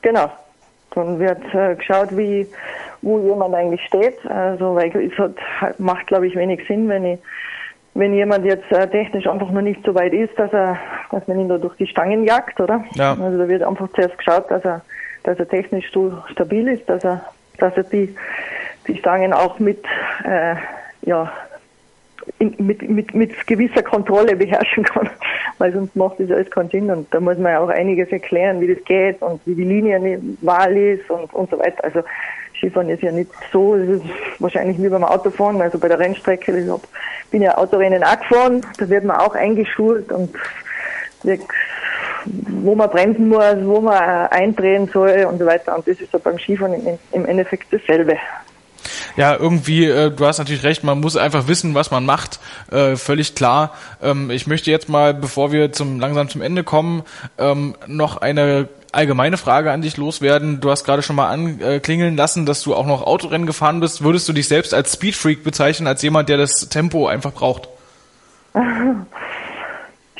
[0.00, 0.32] Genau,
[0.94, 2.46] dann wird äh, geschaut, wie,
[3.02, 4.24] wo jemand eigentlich steht.
[4.26, 7.18] Also, weil es hat, macht, glaube ich, wenig Sinn, wenn ich,
[7.94, 10.78] wenn jemand jetzt äh, technisch einfach noch nicht so weit ist, dass er,
[11.10, 12.84] dass man ihn da durch die Stangen jagt, oder?
[12.94, 13.12] Ja.
[13.12, 14.82] Also da wird einfach zuerst geschaut, dass er,
[15.24, 17.20] dass er technisch so stabil ist, dass er,
[17.58, 18.14] dass er die,
[18.86, 19.84] die Stangen auch mit,
[20.24, 20.56] äh,
[21.02, 21.30] ja,
[22.38, 25.08] in, mit, mit, mit gewisser Kontrolle beherrschen kann,
[25.58, 28.60] weil sonst macht das alles keinen Sinn und da muss man ja auch einiges erklären,
[28.60, 31.84] wie das geht und wie die Linienwahl ist und, und so weiter.
[31.84, 32.02] Also
[32.56, 34.04] Skifahren ist ja nicht so, es ist
[34.38, 36.82] wahrscheinlich wie beim Autofahren, also bei der Rennstrecke, ich hab,
[37.30, 40.34] bin ja Autorennen auch gefahren, da wird man auch eingeschult und
[42.24, 45.76] wo man bremsen muss, wo man eindrehen soll und so weiter.
[45.76, 48.16] Und das ist ja beim Skifahren im Endeffekt dasselbe
[49.16, 52.96] ja, irgendwie, äh, du hast natürlich recht, man muss einfach wissen, was man macht, äh,
[52.96, 53.74] völlig klar.
[54.02, 57.02] Ähm, ich möchte jetzt mal, bevor wir zum langsam zum Ende kommen,
[57.38, 60.60] ähm, noch eine allgemeine Frage an dich loswerden.
[60.60, 64.04] Du hast gerade schon mal anklingeln lassen, dass du auch noch Autorennen gefahren bist.
[64.04, 67.68] Würdest du dich selbst als Speedfreak bezeichnen, als jemand, der das Tempo einfach braucht?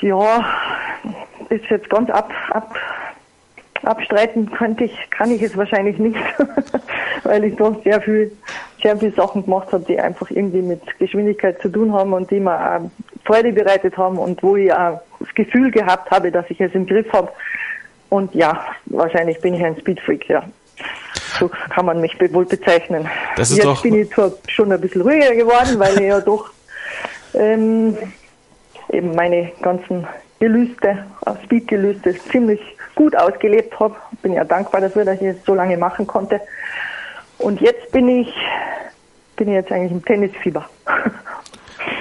[0.02, 0.44] Ja,
[1.48, 2.74] ist jetzt ganz ab, ab
[3.84, 6.18] abstreiten könnte ich, kann ich es wahrscheinlich nicht,
[7.24, 8.32] weil ich doch sehr viel,
[8.82, 12.40] sehr viele Sachen gemacht habe, die einfach irgendwie mit Geschwindigkeit zu tun haben und die
[12.40, 12.90] mir auch
[13.24, 16.86] Freude bereitet haben und wo ich auch das Gefühl gehabt habe, dass ich es im
[16.86, 17.30] Griff habe.
[18.08, 20.42] Und ja, wahrscheinlich bin ich ein Speedfreak, ja.
[21.38, 23.08] So kann man mich wohl bezeichnen.
[23.36, 26.20] Das ist Jetzt doch bin ich zwar schon ein bisschen ruhiger geworden, weil ich ja
[26.24, 26.50] doch
[27.34, 27.96] ähm,
[28.90, 30.06] eben meine ganzen
[30.40, 31.06] Gelüste,
[31.44, 32.60] Speedgelüste ziemlich
[33.02, 33.96] gut ausgelebt habe.
[34.22, 36.40] Bin ja dankbar dafür, dass ich es so lange machen konnte.
[37.38, 38.32] Und jetzt bin ich,
[39.36, 40.68] bin ich jetzt eigentlich im Tennisfieber.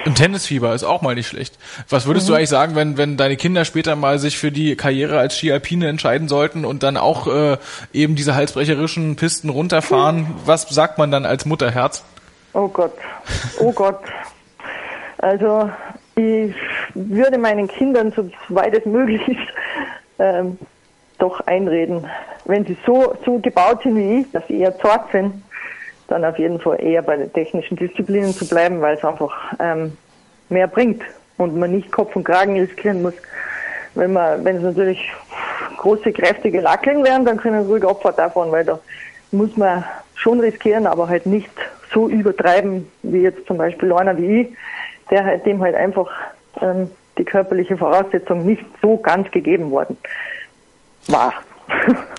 [0.04, 1.58] Im Tennisfieber ist auch mal nicht schlecht.
[1.88, 2.32] Was würdest mhm.
[2.32, 5.88] du eigentlich sagen, wenn, wenn deine Kinder später mal sich für die Karriere als Ski-Alpine
[5.88, 7.56] entscheiden sollten und dann auch äh,
[7.92, 10.18] eben diese halsbrecherischen Pisten runterfahren?
[10.18, 10.34] Mhm.
[10.44, 12.04] Was sagt man dann als Mutterherz?
[12.52, 12.92] Oh Gott,
[13.58, 14.00] oh Gott.
[15.18, 15.70] Also
[16.16, 16.54] ich
[16.94, 19.38] würde meinen Kindern, so weit es möglich ist,
[20.18, 20.58] ähm,
[21.22, 22.06] doch einreden.
[22.44, 25.42] Wenn sie so, so gebaut sind wie ich, dass sie eher zart sind,
[26.08, 29.96] dann auf jeden Fall eher bei den technischen Disziplinen zu bleiben, weil es einfach ähm,
[30.48, 31.02] mehr bringt
[31.38, 33.14] und man nicht Kopf und Kragen riskieren muss.
[33.94, 35.10] Wenn man, wenn es natürlich
[35.78, 38.78] große, kräftige Lackeln wären, dann können ruhig Abfahrt davon, weil da
[39.30, 41.50] muss man schon riskieren, aber halt nicht
[41.92, 44.48] so übertreiben, wie jetzt zum Beispiel einer wie ich,
[45.10, 46.10] der halt dem halt einfach
[46.60, 49.96] ähm, die körperliche Voraussetzung nicht so ganz gegeben worden
[51.08, 51.32] war.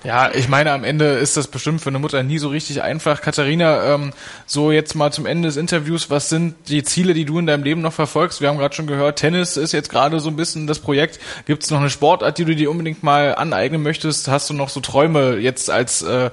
[0.04, 3.22] Ja, ich meine, am Ende ist das bestimmt für eine Mutter nie so richtig einfach.
[3.22, 4.12] Katharina, ähm,
[4.44, 7.62] so jetzt mal zum Ende des Interviews, was sind die Ziele, die du in deinem
[7.62, 8.42] Leben noch verfolgst?
[8.42, 11.20] Wir haben gerade schon gehört, Tennis ist jetzt gerade so ein bisschen das Projekt.
[11.46, 14.28] Gibt es noch eine Sportart, die du dir unbedingt mal aneignen möchtest?
[14.28, 16.30] Hast du noch so Träume jetzt als äh,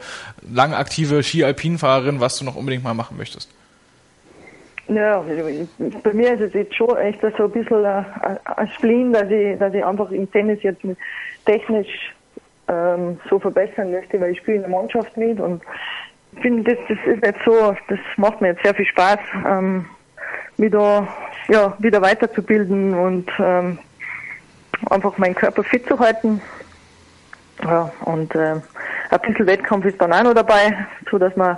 [0.51, 3.49] lang aktive Ski-Alpin-Fahrerin, was du noch unbedingt mal machen möchtest?
[4.89, 5.23] Ja,
[6.03, 9.73] bei mir ist es jetzt schon echt so ein bisschen ein Spleen, dass ich, dass
[9.73, 10.81] ich einfach im Tennis jetzt
[11.45, 11.87] technisch
[12.71, 15.61] ähm, so verbessern möchte, weil ich spiele in der Mannschaft mit und
[16.41, 19.85] finde, das, das ist nicht so, das macht mir jetzt sehr viel Spaß, ähm,
[20.57, 21.07] mich da
[21.49, 23.79] ja, wieder weiterzubilden und ähm,
[24.89, 26.41] einfach meinen Körper fit zu halten.
[27.63, 28.55] Ja, und äh,
[29.09, 31.57] ein bisschen Wettkampf ist dann auch noch dabei, so dass man,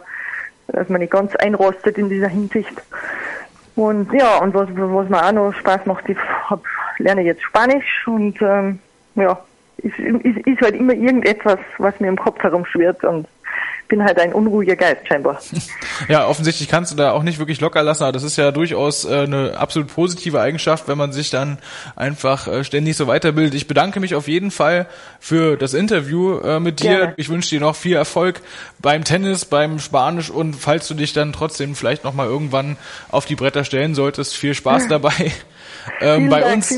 [0.68, 2.82] dass man nicht ganz einrostet in dieser Hinsicht.
[3.76, 6.18] Und ja, und was, was mir auch noch Spaß macht, ich
[6.50, 6.62] hab,
[6.98, 8.80] lerne jetzt Spanisch und ähm,
[9.16, 9.40] ja,
[9.78, 13.28] ist, ist, ist halt immer irgendetwas, was mir im Kopf herumschwirrt und
[13.88, 15.40] bin halt ein unruhiger Geist scheinbar.
[16.10, 19.06] Ja, offensichtlich kannst du da auch nicht wirklich locker lassen, aber das ist ja durchaus
[19.06, 21.60] äh, eine absolut positive Eigenschaft, wenn man sich dann
[21.96, 23.54] einfach äh, ständig so weiterbildet.
[23.54, 24.88] Ich bedanke mich auf jeden Fall
[25.20, 26.98] für das Interview äh, mit dir.
[26.98, 27.14] Gerne.
[27.18, 28.42] Ich wünsche dir noch viel Erfolg
[28.80, 32.78] beim Tennis, beim Spanisch und falls du dich dann trotzdem vielleicht noch mal irgendwann
[33.10, 35.32] auf die Bretter stellen solltest, viel Spaß dabei.
[36.02, 36.74] Ähm, bei, Dank, uns,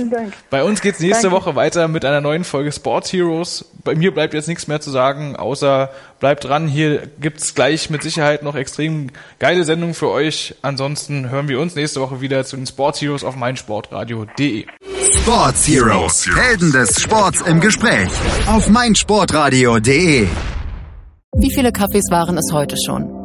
[0.49, 1.37] bei uns geht's nächste Danke.
[1.37, 3.65] Woche weiter mit einer neuen Folge Sports Heroes.
[3.83, 5.89] Bei mir bleibt jetzt nichts mehr zu sagen, außer
[6.19, 6.67] bleibt dran.
[6.67, 10.55] Hier gibt's gleich mit Sicherheit noch extrem geile Sendungen für euch.
[10.61, 14.65] Ansonsten hören wir uns nächste Woche wieder zu den Sports Heroes auf meinsportradio.de.
[15.21, 18.09] Sports Heroes, Helden des Sports im Gespräch
[18.47, 20.27] auf meinsportradio.de.
[21.37, 23.24] Wie viele Kaffees waren es heute schon?